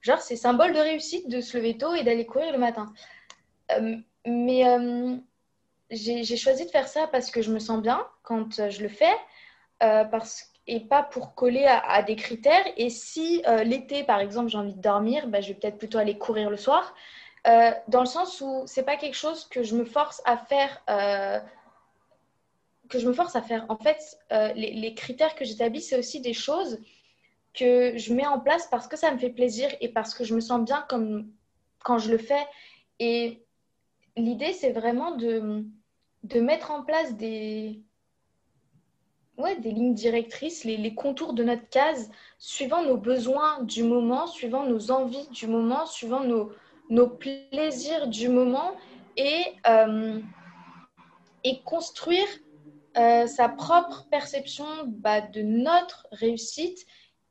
genre 0.00 0.20
c'est 0.20 0.36
symbole 0.36 0.72
de 0.72 0.78
réussite 0.78 1.28
de 1.28 1.40
se 1.40 1.56
lever 1.56 1.76
tôt 1.76 1.94
et 1.94 2.04
d'aller 2.04 2.24
courir 2.26 2.52
le 2.52 2.58
matin. 2.58 2.92
Euh, 3.72 3.96
mais 4.26 4.68
euh, 4.68 5.16
j'ai 5.90 6.36
choisi 6.36 6.66
de 6.66 6.70
faire 6.70 6.88
ça 6.88 7.06
parce 7.08 7.30
que 7.30 7.42
je 7.42 7.52
me 7.52 7.58
sens 7.58 7.80
bien 7.80 8.06
quand 8.22 8.58
euh, 8.58 8.70
je 8.70 8.82
le 8.82 8.88
fais, 8.88 9.14
parce, 9.78 10.52
et 10.66 10.80
pas 10.80 11.02
pour 11.02 11.34
coller 11.34 11.66
à, 11.66 12.02
des 12.02 12.16
critères. 12.16 12.64
Et 12.76 12.90
si 12.90 13.42
l'été, 13.64 14.04
par 14.04 14.20
exemple, 14.20 14.48
j'ai 14.48 14.58
envie 14.58 14.74
de 14.74 14.80
dormir, 14.80 15.28
bah, 15.28 15.40
je 15.40 15.48
vais 15.48 15.54
peut-être 15.54 15.78
plutôt 15.78 15.98
aller 15.98 16.18
courir 16.18 16.50
le 16.50 16.56
soir. 16.56 16.94
Dans 17.46 18.00
le 18.00 18.06
sens 18.06 18.40
où 18.40 18.64
c'est 18.66 18.82
pas 18.82 18.96
quelque 18.96 19.14
chose 19.14 19.46
que 19.48 19.62
je 19.62 19.76
me 19.76 19.84
force 19.84 20.20
à 20.24 20.36
faire 20.36 20.82
que 22.88 23.00
je 23.00 23.08
me 23.08 23.12
force 23.12 23.34
à 23.34 23.42
faire. 23.42 23.66
En 23.68 23.76
fait, 23.76 24.18
les, 24.54 24.72
les, 24.72 24.94
critères 24.94 25.34
que 25.34 25.44
j'établis, 25.44 25.80
c'est 25.80 25.98
aussi 25.98 26.20
des 26.20 26.32
choses 26.34 26.78
que 27.54 27.96
je 27.96 28.14
mets 28.14 28.26
en 28.26 28.38
place 28.38 28.68
parce 28.70 28.86
que 28.86 28.96
ça 28.96 29.10
me 29.10 29.18
fait 29.18 29.30
plaisir 29.30 29.68
et 29.80 29.88
parce 29.88 30.14
que 30.14 30.24
je 30.24 30.34
me 30.34 30.40
sens 30.40 30.64
bien 30.64 30.86
quand 30.88 31.98
je 31.98 32.10
le 32.10 32.18
fais. 32.18 32.46
Et 32.98 33.42
l'idée, 34.16 34.52
c'est 34.52 34.72
vraiment 34.72 35.12
de, 35.12 35.64
de 36.24 36.40
mettre 36.40 36.70
en 36.70 36.82
place 36.82 37.14
des, 37.16 37.80
ouais, 39.38 39.58
des 39.60 39.70
lignes 39.70 39.94
directrices, 39.94 40.64
les, 40.64 40.94
contours 40.94 41.32
de 41.32 41.44
notre 41.44 41.68
case, 41.68 42.10
suivant 42.38 42.82
nos 42.82 42.96
besoins 42.96 43.62
du 43.62 43.82
moment, 43.82 44.26
suivant 44.26 44.64
nos 44.64 44.90
envies 44.90 45.28
du 45.30 45.46
moment, 45.46 45.86
suivant 45.86 46.20
nos, 46.20 46.52
nos 46.88 47.08
plaisirs 47.08 48.08
du 48.08 48.28
moment, 48.28 48.72
et, 49.16 49.44
euh, 49.66 50.20
et 51.44 51.60
construire 51.62 52.26
euh, 52.96 53.26
sa 53.26 53.48
propre 53.48 54.06
perception 54.10 54.66
bah, 54.86 55.20
de 55.20 55.42
notre 55.42 56.06
réussite 56.12 56.86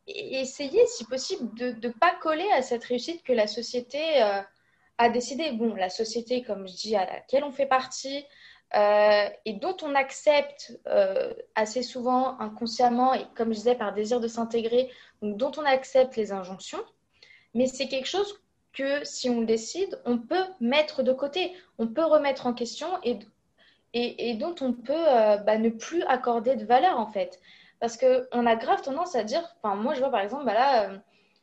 et 0.08 0.40
essayer, 0.40 0.86
si 0.88 1.06
possible, 1.06 1.56
de 1.56 1.88
ne 1.88 1.92
pas 1.92 2.16
coller 2.22 2.48
à 2.54 2.62
cette 2.62 2.84
réussite 2.84 3.24
que 3.24 3.34
la 3.34 3.48
société... 3.48 4.22
Euh, 4.22 4.42
à 4.98 5.10
décider. 5.10 5.52
Bon, 5.52 5.76
la 5.76 5.90
société, 5.90 6.42
comme 6.42 6.70
je 6.70 6.74
dis, 6.74 6.96
à 6.96 7.06
laquelle 7.06 7.44
on 7.44 7.52
fait 7.52 7.66
partie 7.66 8.24
et 8.74 9.54
dont 9.62 9.76
on 9.82 9.94
accepte 9.94 10.80
assez 11.54 11.84
souvent 11.84 12.40
inconsciemment 12.40 13.14
et 13.14 13.26
comme 13.36 13.50
je 13.50 13.58
disais 13.58 13.76
par 13.76 13.94
désir 13.94 14.22
de 14.22 14.30
s'intégrer, 14.30 14.90
dont 15.22 15.52
on 15.58 15.66
accepte 15.66 16.16
les 16.16 16.32
injonctions, 16.32 16.82
mais 17.54 17.68
c'est 17.68 17.90
quelque 17.90 18.08
chose 18.08 18.42
que 18.76 19.04
si 19.04 19.30
on 19.30 19.42
décide, 19.42 20.00
on 20.06 20.18
peut 20.18 20.44
mettre 20.60 21.04
de 21.04 21.14
côté, 21.14 21.54
on 21.80 21.88
peut 21.88 22.04
remettre 22.04 22.46
en 22.48 22.54
question 22.54 22.88
et, 23.04 23.20
et, 23.94 24.34
dont 24.36 24.56
on 24.62 24.74
peut 24.74 24.94
euh, 24.94 25.38
bah, 25.38 25.58
ne 25.58 25.70
plus 25.70 26.04
accorder 26.04 26.56
de 26.56 26.66
valeur 26.66 27.00
en 27.00 27.08
fait. 27.08 27.40
Parce 27.80 27.98
qu'on 27.98 28.46
a 28.46 28.56
grave 28.56 28.82
tendance 28.82 29.16
à 29.16 29.24
dire, 29.24 29.56
moi 29.64 29.94
je 29.94 30.00
vois 30.00 30.12
par 30.12 30.22
exemple, 30.22 30.46
bah 30.46 30.54
là, 30.54 30.90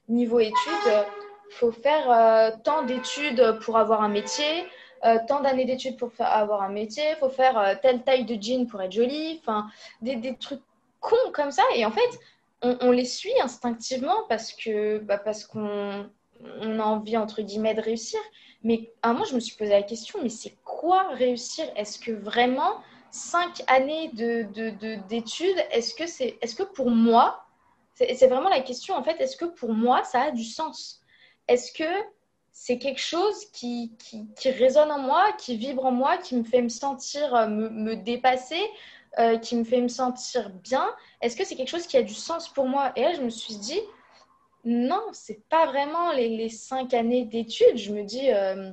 niveau 0.09 0.41
études, 0.41 1.07
faut 1.53 1.73
faire 1.73 2.11
euh, 2.11 2.51
tant 2.65 2.83
d'études 2.83 3.59
pour 3.61 3.77
avoir 3.77 4.03
un 4.03 4.09
métier, 4.09 4.67
euh, 5.05 5.19
tant 5.29 5.41
d'années 5.41 5.65
d'études 5.65 5.97
pour 5.97 6.11
avoir 6.19 6.63
un 6.63 6.69
métier, 6.69 7.15
faut 7.21 7.29
faire 7.29 7.59
euh, 7.59 7.75
telle 7.81 8.03
taille 8.03 8.25
de 8.25 8.41
jean 8.41 8.67
pour 8.67 8.81
être 8.83 8.93
jolie, 8.93 9.39
enfin, 9.41 9.69
des, 10.01 10.17
des, 10.17 10.37
trucs 10.37 10.63
cons 11.01 11.33
comme 11.33 11.51
ça. 11.51 11.63
Et 11.75 11.85
en 11.85 11.91
fait, 11.91 12.19
on, 12.63 12.93
les 12.93 13.05
suit 13.05 13.33
instinctivement 13.43 14.25
parce 14.29 14.53
que 14.53 14.99
bah, 14.99 15.19
parce 15.19 15.45
qu'on 15.45 16.09
on 16.61 16.79
a 16.79 16.85
envie, 16.85 17.17
entre 17.17 17.43
guillemets, 17.43 17.75
de 17.75 17.81
réussir. 17.81 18.21
Mais 18.65 18.93
à 19.03 19.11
un 19.11 19.13
moment, 19.15 19.25
je 19.25 19.35
me 19.35 19.41
suis 19.41 19.57
posé 19.57 19.71
la 19.71 19.83
question, 19.83 20.21
mais 20.23 20.29
c'est 20.29 20.57
quoi 20.65 21.09
réussir? 21.11 21.65
Est-ce 21.77 21.99
que 21.99 22.13
vraiment, 22.13 22.81
cinq 23.11 23.63
années 23.67 24.09
d'études, 24.09 24.53
de, 24.53 24.95
de, 24.97 25.75
est-ce 25.75 25.95
que, 25.95 26.07
c'est, 26.07 26.39
est-ce 26.41 26.55
que 26.55 26.63
pour 26.63 26.91
moi, 26.91 27.45
c'est 27.95 28.27
vraiment 28.27 28.49
la 28.49 28.61
question, 28.61 28.95
en 28.95 29.03
fait, 29.03 29.21
est-ce 29.21 29.37
que 29.37 29.45
pour 29.45 29.73
moi, 29.73 30.03
ça 30.05 30.23
a 30.23 30.31
du 30.31 30.45
sens? 30.45 31.01
Est-ce 31.49 31.73
que 31.73 31.85
c'est 32.53 32.79
quelque 32.79 33.01
chose 33.01 33.47
qui, 33.53 33.93
qui, 33.99 34.51
résonne 34.51 34.91
en 34.91 34.99
moi, 34.99 35.33
qui 35.39 35.57
vibre 35.57 35.87
en 35.87 35.93
moi, 35.93 36.17
qui 36.19 36.37
me 36.37 36.45
fait 36.45 36.63
me 36.63 36.69
sentir, 36.69 37.35
euh, 37.35 37.49
me, 37.49 37.97
dépasser, 37.97 38.63
euh, 39.19 39.39
qui 39.39 39.57
me 39.57 39.65
fait 39.65 39.81
me 39.81 39.89
sentir 39.89 40.51
bien? 40.51 40.89
Est-ce 41.21 41.37
que 41.37 41.45
c'est 41.45 41.57
quelque 41.57 41.69
chose 41.71 41.87
qui 41.87 41.97
a 41.97 42.03
du 42.03 42.15
sens 42.15 42.49
pour 42.49 42.67
moi? 42.67 42.93
Et 42.97 43.03
là, 43.03 43.13
je 43.15 43.23
me 43.23 43.31
suis 43.31 43.57
dit, 43.57 43.81
non, 44.65 45.03
c'est 45.13 45.47
pas 45.49 45.67
vraiment 45.67 46.13
les, 46.13 46.49
cinq 46.49 46.95
années 46.95 47.25
d'études. 47.25 47.77
Je 47.77 47.93
me 47.93 48.05
dis, 48.05 48.31
euh, 48.31 48.71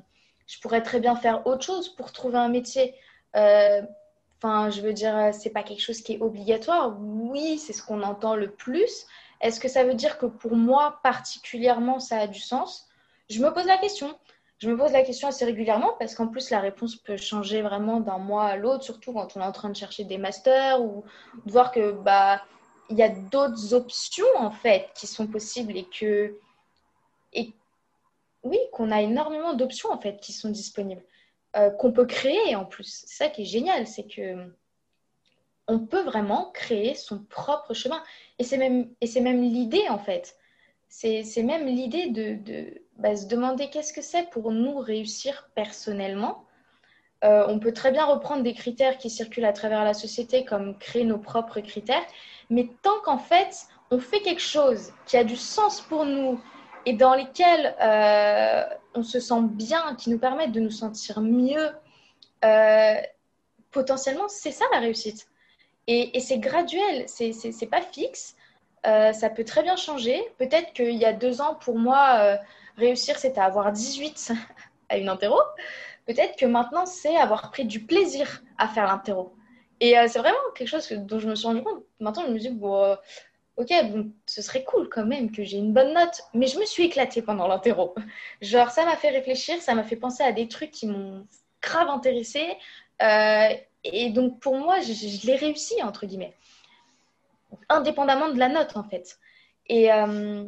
je 0.48 0.60
pourrais 0.60 0.84
très 0.84 1.00
bien 1.00 1.16
faire 1.16 1.46
autre 1.48 1.64
chose 1.64 1.90
pour 1.90 2.12
trouver 2.12 2.38
un 2.38 2.50
métier. 2.50 2.96
Enfin, 3.34 4.70
je 4.70 4.82
veux 4.82 4.94
dire, 4.94 5.32
c'est 5.34 5.50
pas 5.50 5.64
quelque 5.64 5.82
chose 5.82 6.02
qui 6.02 6.14
est 6.14 6.22
obligatoire. 6.22 6.96
Oui, 7.00 7.58
c'est 7.58 7.74
ce 7.74 7.84
qu'on 7.84 8.04
entend 8.04 8.36
le 8.36 8.52
plus, 8.52 9.06
est-ce 9.42 9.60
que 9.60 9.68
ça 9.68 9.84
veut 9.84 9.94
dire 9.94 10.18
que 10.18 10.26
pour 10.26 10.56
moi 10.56 11.00
particulièrement, 11.04 12.00
ça 12.00 12.20
a 12.20 12.28
du 12.28 12.40
sens? 12.40 12.88
Je 13.30 13.42
me 13.42 13.54
pose 13.54 13.66
la 13.66 13.78
question. 13.78 14.18
Je 14.60 14.70
me 14.70 14.78
pose 14.78 14.92
la 14.92 15.04
question 15.04 15.30
assez 15.30 15.46
régulièrement 15.46 15.94
parce 16.00 16.16
qu'en 16.16 16.28
plus, 16.28 16.50
la 16.50 16.60
réponse 16.60 16.98
peut 16.98 17.16
changer 17.16 17.62
vraiment 17.62 18.02
d'un 18.02 18.18
mois 18.18 18.46
à 18.46 18.58
l'autre, 18.58 18.84
surtout 18.84 19.14
quand 19.14 19.38
on 19.38 19.42
est 19.42 19.46
en 19.46 19.54
train 19.54 19.70
de 19.70 19.76
chercher 19.76 20.04
des 20.04 20.18
masters 20.18 20.82
ou 20.82 21.04
de 21.46 21.52
voir 21.52 21.72
que 21.72 21.92
bah 21.92 22.42
il 22.90 22.98
y 22.98 23.04
a 23.04 23.10
d'autres 23.10 23.74
options 23.74 24.26
en 24.38 24.52
fait 24.52 24.90
qui 24.96 25.08
sont 25.08 25.28
possibles 25.28 25.78
et 25.78 25.86
que 25.86 26.38
et 27.34 27.54
oui 28.44 28.58
qu'on 28.72 28.92
a 28.92 29.02
énormément 29.02 29.54
d'options 29.54 29.92
en 29.92 30.00
fait 30.00 30.20
qui 30.20 30.34
sont 30.34 30.50
disponibles 30.50 31.04
euh, 31.56 31.70
qu'on 31.72 31.92
peut 31.92 32.06
créer 32.06 32.56
en 32.56 32.66
plus 32.66 33.04
c'est 33.06 33.26
ça 33.26 33.30
qui 33.30 33.44
est 33.44 33.46
génial 33.46 33.88
c'est 33.88 34.08
que 34.08 34.52
on 35.70 35.80
peut 35.80 36.02
vraiment 36.02 36.52
créer 36.52 36.96
son 36.96 37.20
propre 37.20 37.74
chemin. 37.74 38.04
Et 38.40 38.44
c'est 38.44 38.58
même, 38.58 38.90
même 39.22 39.42
l'idée, 39.44 39.88
en 39.88 40.00
fait. 40.00 40.36
C'est, 40.90 41.24
même 41.44 41.68
l'idée 41.68 42.08
de, 42.08 42.82
bah, 42.98 43.16
se 43.16 43.28
demander 43.28 43.70
qu'est-ce 43.70 43.94
que 43.94 44.02
c'est 44.02 44.30
pour 44.32 44.52
nous 44.52 44.80
réussir 44.80 45.50
personnellement. 45.54 46.44
Euh, 47.26 47.46
on 47.48 47.60
peut 47.60 47.74
très 47.74 47.92
bien 47.92 48.06
reprendre 48.06 48.44
des 48.44 48.54
critères 48.54 48.98
qui 48.98 49.10
circulent 49.10 49.46
à 49.46 49.54
travers 49.54 49.84
la 49.84 49.94
société, 49.94 50.46
comme 50.46 50.78
créer 50.78 51.04
nos 51.04 51.18
propres 51.18 51.60
critères. 51.60 52.04
Mais 52.50 52.70
tant 52.82 53.00
qu'en 53.04 53.18
fait, 53.18 53.68
on 53.92 54.00
fait 54.00 54.22
quelque 54.22 54.42
chose 54.42 54.94
qui 55.06 55.18
a 55.18 55.24
du 55.24 55.36
sens 55.36 55.82
pour 55.82 56.06
nous 56.06 56.40
et 56.86 56.94
dans 56.94 57.14
lesquels 57.14 57.76
euh, 57.82 58.64
on 58.96 59.04
se 59.04 59.20
sent 59.20 59.42
bien, 59.42 59.96
qui 59.96 60.10
nous 60.10 60.20
permettent 60.20 60.54
de 60.54 60.62
nous 60.62 60.72
sentir 60.72 61.20
mieux, 61.20 61.72
euh, 62.46 62.96
potentiellement, 63.72 64.30
c'est 64.30 64.52
ça 64.52 64.66
la 64.72 64.80
réussite. 64.80 65.28
Et, 65.88 66.20
c'est 66.20 66.38
graduel, 66.38 67.06
c'est 67.08 67.70
pas 67.70 67.82
fixe. 67.82 68.36
Ça 68.84 69.30
peut 69.36 69.44
très 69.44 69.64
bien 69.64 69.76
changer. 69.76 70.22
Peut-être 70.38 70.72
qu'il 70.74 70.96
y 70.96 71.06
a 71.06 71.14
deux 71.14 71.42
ans, 71.42 71.56
pour 71.56 71.80
moi, 71.80 72.38
réussir, 72.78 73.18
c'était 73.18 73.42
avoir 73.42 73.72
18 73.72 74.32
à 74.90 74.98
une 74.98 75.10
interro. 75.10 75.40
Peut-être 76.06 76.38
que 76.38 76.46
maintenant, 76.46 76.86
c'est 76.86 77.16
avoir 77.16 77.52
pris 77.52 77.66
du 77.66 77.82
plaisir 77.82 78.42
à 78.58 78.68
faire 78.68 78.86
l'interro. 78.86 79.34
Et 79.80 79.98
euh, 79.98 80.08
c'est 80.08 80.20
vraiment 80.20 80.38
quelque 80.56 80.68
chose 80.68 80.92
dont 80.92 81.20
je 81.20 81.30
me 81.30 81.36
suis 81.36 81.48
rendu 81.48 81.64
compte. 81.64 81.84
Maintenant, 82.00 82.24
je 82.28 82.32
me 82.34 82.40
dis, 82.40 82.50
bon, 82.50 82.98
ok, 83.58 83.72
bon, 83.92 84.12
ce 84.26 84.42
serait 84.42 84.64
cool 84.64 84.90
quand 84.90 85.06
même 85.06 85.32
que 85.32 85.44
j'ai 85.44 85.58
une 85.58 85.74
bonne 85.74 85.94
note. 85.94 86.22
Mais 86.34 86.48
je 86.48 86.60
me 86.60 86.66
suis 86.66 86.84
éclatée 86.86 87.22
pendant 87.22 87.48
l'interro. 87.48 87.96
Genre, 88.42 88.70
ça 88.72 88.86
m'a 88.86 88.98
fait 88.98 89.10
réfléchir, 89.10 89.62
ça 89.62 89.76
m'a 89.76 89.84
fait 89.84 89.96
penser 89.96 90.24
à 90.24 90.32
des 90.32 90.48
trucs 90.48 90.72
qui 90.72 90.88
m'ont 90.88 91.26
grave 91.62 91.90
intéressée 91.90 92.58
et 93.84 94.10
donc, 94.10 94.40
pour 94.40 94.58
moi, 94.58 94.82
je, 94.82 95.26
l'ai 95.26 95.36
réussi, 95.36 95.82
entre 95.84 96.06
guillemets. 96.06 96.34
Indépendamment 97.70 98.30
de 98.30 98.40
la 98.40 98.50
note, 98.50 98.76
en 98.76 98.84
fait. 98.84 99.20
Et, 99.68 99.92
euh, 99.92 100.46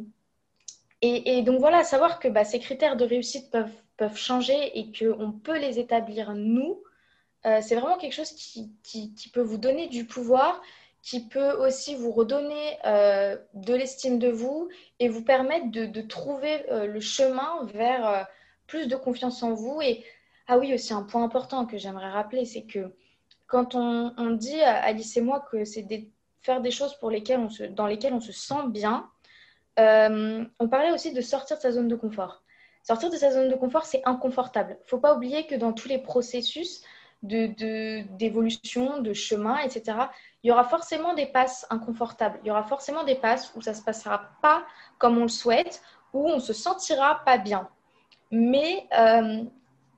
et, 1.00 1.42
donc, 1.42 1.58
voilà, 1.60 1.82
savoir 1.84 2.18
que 2.18 2.28
bah, 2.28 2.44
ces 2.44 2.58
critères 2.58 2.96
de 2.96 3.04
réussite 3.04 3.50
peuvent, 3.50 3.72
peuvent 4.02 4.16
changer 4.16 4.76
et 4.76 4.90
qu'on 4.90 5.30
peut 5.30 5.58
les 5.58 5.78
établir 5.78 6.34
nous, 6.34 6.82
c'est 7.44 7.76
vraiment 7.76 7.98
quelque 7.98 8.14
chose 8.14 8.32
qui, 8.32 9.30
peut 9.32 9.40
vous 9.40 9.58
donner 9.58 9.86
du 9.86 10.06
pouvoir, 10.06 10.60
qui 11.02 11.28
peut 11.28 11.52
aussi 11.52 11.94
vous 11.94 12.10
redonner 12.10 12.78
de 12.84 13.74
l'estime 13.74 14.18
de 14.18 14.28
vous 14.28 14.68
et 14.98 15.08
vous 15.08 15.22
permettre 15.22 15.70
de, 15.70 15.86
de 15.86 16.00
trouver 16.00 16.64
le 16.68 17.00
chemin 17.00 17.64
vers 17.74 18.26
plus 18.66 18.88
de 18.88 18.96
confiance 18.96 19.42
en 19.44 19.54
vous. 19.54 19.80
Et 19.82 20.04
ah 20.48 20.58
oui, 20.58 20.74
aussi 20.74 20.92
un 20.92 21.04
point 21.04 21.22
important 21.22 21.64
que 21.64 21.78
j'aimerais 21.78 22.10
rappeler, 22.10 22.44
c'est 22.44 22.62
que 22.64 22.92
quand 23.46 23.76
on, 23.76 24.14
on, 24.16 24.30
dit, 24.30 24.60
Alice 24.62 25.16
et 25.16 25.20
moi, 25.20 25.46
que 25.48 25.64
c'est 25.64 25.86
faire 26.40 26.60
des 26.60 26.72
choses 26.72 26.94
pour 26.96 27.10
lesquelles 27.10 27.38
on 27.38 27.50
se, 27.50 27.62
dans 27.62 27.86
lesquelles 27.86 28.14
on 28.14 28.20
se 28.20 28.32
sent 28.32 28.68
bien, 28.68 29.08
euh, 29.78 30.44
on 30.58 30.68
parlait 30.68 30.92
aussi 30.92 31.12
de 31.12 31.20
sortir 31.20 31.56
de 31.56 31.62
sa 31.62 31.72
zone 31.72 31.88
de 31.88 31.96
confort. 31.96 32.41
Sortir 32.82 33.10
de 33.10 33.16
sa 33.16 33.30
zone 33.30 33.48
de 33.48 33.54
confort, 33.54 33.84
c'est 33.84 34.02
inconfortable. 34.04 34.76
Il 34.80 34.84
ne 34.84 34.88
faut 34.88 34.98
pas 34.98 35.14
oublier 35.14 35.46
que 35.46 35.54
dans 35.54 35.72
tous 35.72 35.88
les 35.88 35.98
processus 35.98 36.82
d'évolution, 37.22 38.98
de, 38.98 39.10
de 39.10 39.12
chemin, 39.12 39.58
etc., 39.58 39.96
il 40.42 40.48
y 40.48 40.50
aura 40.50 40.64
forcément 40.64 41.14
des 41.14 41.26
passes 41.26 41.66
inconfortables. 41.70 42.40
Il 42.42 42.48
y 42.48 42.50
aura 42.50 42.64
forcément 42.64 43.04
des 43.04 43.14
passes 43.14 43.52
où 43.54 43.62
ça 43.62 43.70
ne 43.70 43.76
se 43.76 43.82
passera 43.82 44.30
pas 44.42 44.64
comme 44.98 45.18
on 45.18 45.22
le 45.22 45.28
souhaite, 45.28 45.82
où 46.12 46.28
on 46.28 46.40
se 46.40 46.52
sentira 46.52 47.24
pas 47.24 47.38
bien. 47.38 47.68
Mais 48.32 48.88
euh, 48.98 49.44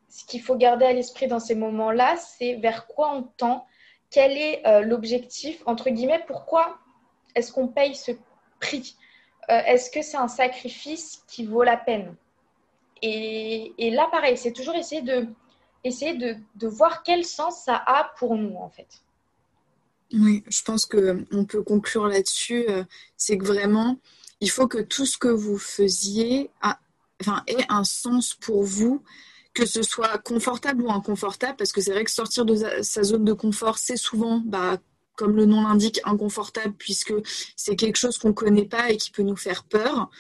ce 0.09 0.25
qu'il 0.27 0.43
faut 0.43 0.57
garder 0.57 0.85
à 0.85 0.93
l'esprit 0.93 1.27
dans 1.27 1.41
ces 1.41 1.55
moments-là, 1.55 2.17
c'est 2.17 2.57
vers 2.57 2.87
quoi 2.87 3.13
on 3.15 3.23
tend, 3.23 3.67
quel 4.11 4.33
est 4.33 4.67
euh, 4.67 4.83
l'objectif, 4.83 5.63
entre 5.67 5.89
guillemets, 5.89 6.23
pourquoi 6.27 6.79
est-ce 7.35 7.53
qu'on 7.53 7.69
paye 7.69 7.95
ce 7.95 8.13
prix? 8.61 8.97
Euh, 9.51 9.61
Est-ce 9.67 9.91
que 9.91 10.03
c'est 10.03 10.17
un 10.17 10.29
sacrifice 10.29 11.25
qui 11.27 11.45
vaut 11.47 11.63
la 11.63 11.77
peine? 11.77 12.15
Et, 13.07 13.91
là, 13.91 14.09
pareil, 14.11 14.37
c'est 14.37 14.53
toujours 14.53 14.75
essayer 14.75 15.03
de, 15.03 15.27
essayer 15.83 16.17
de, 16.17 16.37
de, 16.57 16.67
voir 16.67 17.03
quel 17.03 17.25
sens 17.25 17.63
ça 17.65 17.77
a 17.87 18.13
pour 18.19 18.37
nous, 18.37 18.57
en 18.57 18.71
fait. 18.71 18.89
Oui, 20.13 20.45
je 20.49 20.63
pense 20.63 20.87
qu'on 20.87 21.45
peut 21.45 21.63
conclure 21.63 22.07
là-dessus. 22.07 22.67
c'est 23.17 23.37
que 23.37 23.45
vraiment, 23.45 23.99
il 24.41 24.51
faut 24.51 24.69
que 24.69 24.79
tout 24.79 25.07
ce 25.07 25.19
que 25.19 25.29
vous 25.29 25.59
faisiez 25.59 26.51
enfin, 27.21 27.43
ait 27.47 27.65
un 27.69 27.85
sens 27.85 28.35
pour 28.35 28.63
vous 28.63 29.03
que 29.55 29.67
ce 29.67 29.83
soit 29.83 30.19
confortable 30.19 30.83
ou 30.83 30.91
inconfortable, 30.91 31.55
parce 31.57 31.73
que 31.73 31.81
c'est 31.81 31.93
vrai 31.93 32.05
que 32.05 32.11
sortir 32.11 32.45
de 32.45 32.57
sa 32.83 33.03
zone 33.05 33.25
de 33.25 33.33
confort, 33.33 33.79
c'est 33.79 33.97
souvent, 33.97 34.43
bah, 34.45 34.79
comme 35.15 35.37
le 35.37 35.47
nom 35.47 35.63
l'indique, 35.63 36.01
inconfortable, 36.05 36.75
puisque 36.77 37.15
c'est 37.55 37.77
quelque 37.77 37.97
chose 37.97 38.19
qu'on 38.19 38.31
ne 38.31 38.35
connaît 38.35 38.67
pas 38.67 38.91
et 38.91 38.97
qui 38.97 39.13
peut 39.13 39.23
nous 39.23 39.37
faire 39.37 39.63
peur. 39.63 40.11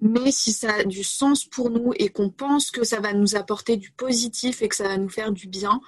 Mais 0.00 0.30
si 0.30 0.52
ça 0.52 0.74
a 0.74 0.84
du 0.84 1.02
sens 1.02 1.44
pour 1.44 1.70
nous 1.70 1.92
et 1.96 2.08
qu'on 2.08 2.30
pense 2.30 2.70
que 2.70 2.84
ça 2.84 3.00
va 3.00 3.12
nous 3.12 3.36
apporter 3.36 3.76
du 3.76 3.90
positif 3.90 4.62
et 4.62 4.68
que 4.68 4.76
ça 4.76 4.86
va 4.88 4.96
nous 4.96 5.08
faire 5.08 5.32
du 5.32 5.48
bien, 5.48 5.80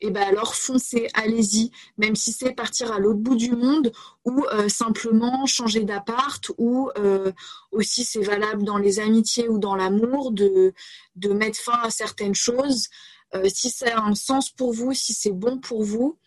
et 0.00 0.08
eh 0.08 0.10
ben 0.10 0.22
alors 0.22 0.54
foncez, 0.54 1.08
allez-y, 1.14 1.70
même 1.96 2.16
si 2.16 2.32
c'est 2.32 2.52
partir 2.52 2.92
à 2.92 2.98
l'autre 2.98 3.20
bout 3.20 3.36
du 3.36 3.52
monde 3.52 3.92
ou 4.24 4.44
euh, 4.52 4.68
simplement 4.68 5.46
changer 5.46 5.84
d'appart 5.84 6.50
ou 6.58 6.90
euh, 6.98 7.32
aussi 7.70 8.04
c'est 8.04 8.20
valable 8.20 8.64
dans 8.64 8.76
les 8.76 8.98
amitiés 8.98 9.48
ou 9.48 9.58
dans 9.58 9.76
l'amour 9.76 10.32
de, 10.32 10.74
mettre 11.24 11.58
fin 11.58 11.78
à 11.82 11.90
certaines 11.90 12.34
choses. 12.34 12.88
Euh, 13.34 13.48
si 13.48 13.70
ça 13.70 13.96
a 13.96 14.02
un 14.02 14.14
sens 14.14 14.50
pour 14.50 14.74
vous, 14.74 14.92
si 14.92 15.14
c'est 15.14 15.32
bon 15.32 15.58
pour 15.58 15.84
vous, 15.84 16.18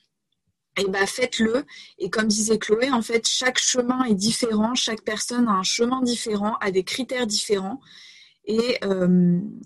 et 0.77 0.83
eh 0.85 0.89
ben 0.89 1.05
faites-le. 1.07 1.65
Et 1.97 2.09
comme 2.09 2.27
disait 2.27 2.59
Chloé, 2.59 2.91
en 2.91 3.01
fait, 3.01 3.27
chaque 3.27 3.57
chemin 3.57 4.03
est 4.05 4.13
différent, 4.13 4.75
chaque 4.75 5.01
personne 5.01 5.47
a 5.47 5.53
un 5.53 5.63
chemin 5.63 6.01
différent, 6.01 6.55
a 6.61 6.71
des 6.71 6.83
critères 6.83 7.27
différents. 7.27 7.81
Et, 8.45 8.79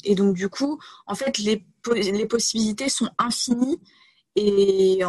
et 0.04 0.16
donc, 0.16 0.34
du 0.34 0.50
coup, 0.50 0.80
en 1.06 1.14
fait, 1.14 1.38
les 1.38 1.64
les 1.90 2.26
possibilités 2.26 2.90
sont 2.90 3.10
infinies 3.18 3.80
et, 4.36 5.02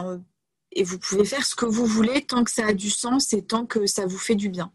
et, 0.72 0.82
vous 0.82 0.98
pouvez 0.98 1.24
faire 1.24 1.44
ce 1.44 1.54
que 1.54 1.66
vous 1.66 1.86
voulez 1.86 2.24
tant 2.24 2.44
que 2.44 2.50
ça 2.50 2.66
a 2.66 2.72
du 2.72 2.90
sens 2.90 3.32
et 3.32 3.44
tant 3.44 3.66
que 3.66 3.86
ça 3.86 4.06
vous 4.06 4.18
fait 4.18 4.34
du 4.34 4.48
bien. 4.48 4.72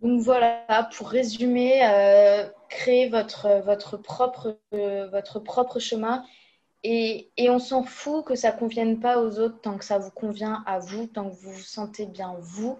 Donc 0.00 0.20
voilà, 0.20 0.88
pour 0.96 1.08
résumer, 1.08 1.84
euh, 1.84 2.48
créer 2.68 3.08
votre, 3.08 3.62
votre, 3.64 3.96
propre, 3.96 4.58
euh, 4.72 5.08
votre 5.08 5.40
propre 5.40 5.80
chemin 5.80 6.24
et, 6.84 7.30
et 7.36 7.50
on 7.50 7.58
s'en 7.58 7.82
fout 7.82 8.24
que 8.24 8.34
ça 8.34 8.52
ne 8.52 8.58
convienne 8.58 9.00
pas 9.00 9.18
aux 9.18 9.38
autres 9.40 9.60
tant 9.60 9.78
que 9.78 9.84
ça 9.84 9.98
vous 9.98 10.10
convient 10.10 10.62
à 10.66 10.78
vous, 10.78 11.06
tant 11.06 11.28
que 11.28 11.34
vous 11.36 11.52
vous 11.52 11.60
sentez 11.60 12.06
bien 12.06 12.36
vous. 12.40 12.78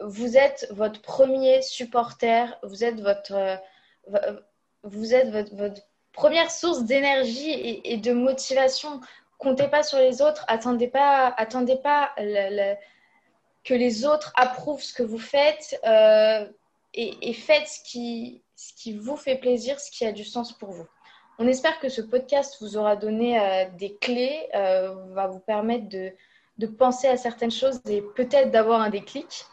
Vous 0.00 0.36
êtes 0.36 0.66
votre 0.70 1.00
premier 1.00 1.62
supporter, 1.62 2.58
vous 2.62 2.84
êtes 2.84 3.00
votre, 3.00 3.32
euh, 3.34 4.40
vous 4.82 5.14
êtes 5.14 5.52
votre, 5.52 5.82
première 6.12 6.50
source 6.50 6.82
d'énergie 6.82 7.80
et, 7.84 7.96
de 7.96 8.12
motivation. 8.12 9.00
Comptez 9.38 9.68
pas 9.68 9.84
sur 9.84 9.98
les 9.98 10.20
autres, 10.20 10.44
attendez 10.48 10.88
pas, 10.88 11.32
attendez 11.36 11.76
pas 11.76 12.12
que 12.16 13.74
les 13.74 14.04
autres 14.04 14.32
approuvent 14.34 14.82
ce 14.82 14.92
que 14.92 15.04
vous 15.04 15.18
faites 15.18 15.78
euh, 15.86 16.44
et, 16.94 17.32
faites 17.34 17.68
ce 17.68 17.80
qui, 17.84 18.42
ce 18.56 18.72
qui 18.74 18.98
vous 18.98 19.16
fait 19.16 19.36
plaisir, 19.36 19.78
ce 19.78 19.92
qui 19.92 20.04
a 20.04 20.10
du 20.10 20.24
sens 20.24 20.52
pour 20.52 20.72
vous. 20.72 20.88
On 21.38 21.46
espère 21.46 21.78
que 21.78 21.88
ce 21.88 22.00
podcast 22.00 22.56
vous 22.60 22.76
aura 22.76 22.96
donné 22.96 23.38
euh, 23.38 23.64
des 23.78 23.94
clés, 23.96 24.48
euh, 24.54 24.94
va 25.12 25.28
vous 25.28 25.38
permettre 25.38 25.88
de, 25.88 26.12
de, 26.58 26.66
penser 26.66 27.06
à 27.06 27.16
certaines 27.16 27.50
choses 27.50 27.80
et 27.86 28.02
peut-être 28.02 28.50
d'avoir 28.50 28.80
un 28.80 28.90
déclic. 28.90 29.44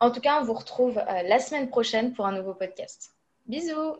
En 0.00 0.10
tout 0.10 0.20
cas, 0.20 0.40
on 0.40 0.44
vous 0.44 0.54
retrouve 0.54 0.96
la 0.96 1.38
semaine 1.38 1.68
prochaine 1.68 2.12
pour 2.12 2.26
un 2.26 2.32
nouveau 2.32 2.54
podcast. 2.54 3.12
Bisous 3.46 3.96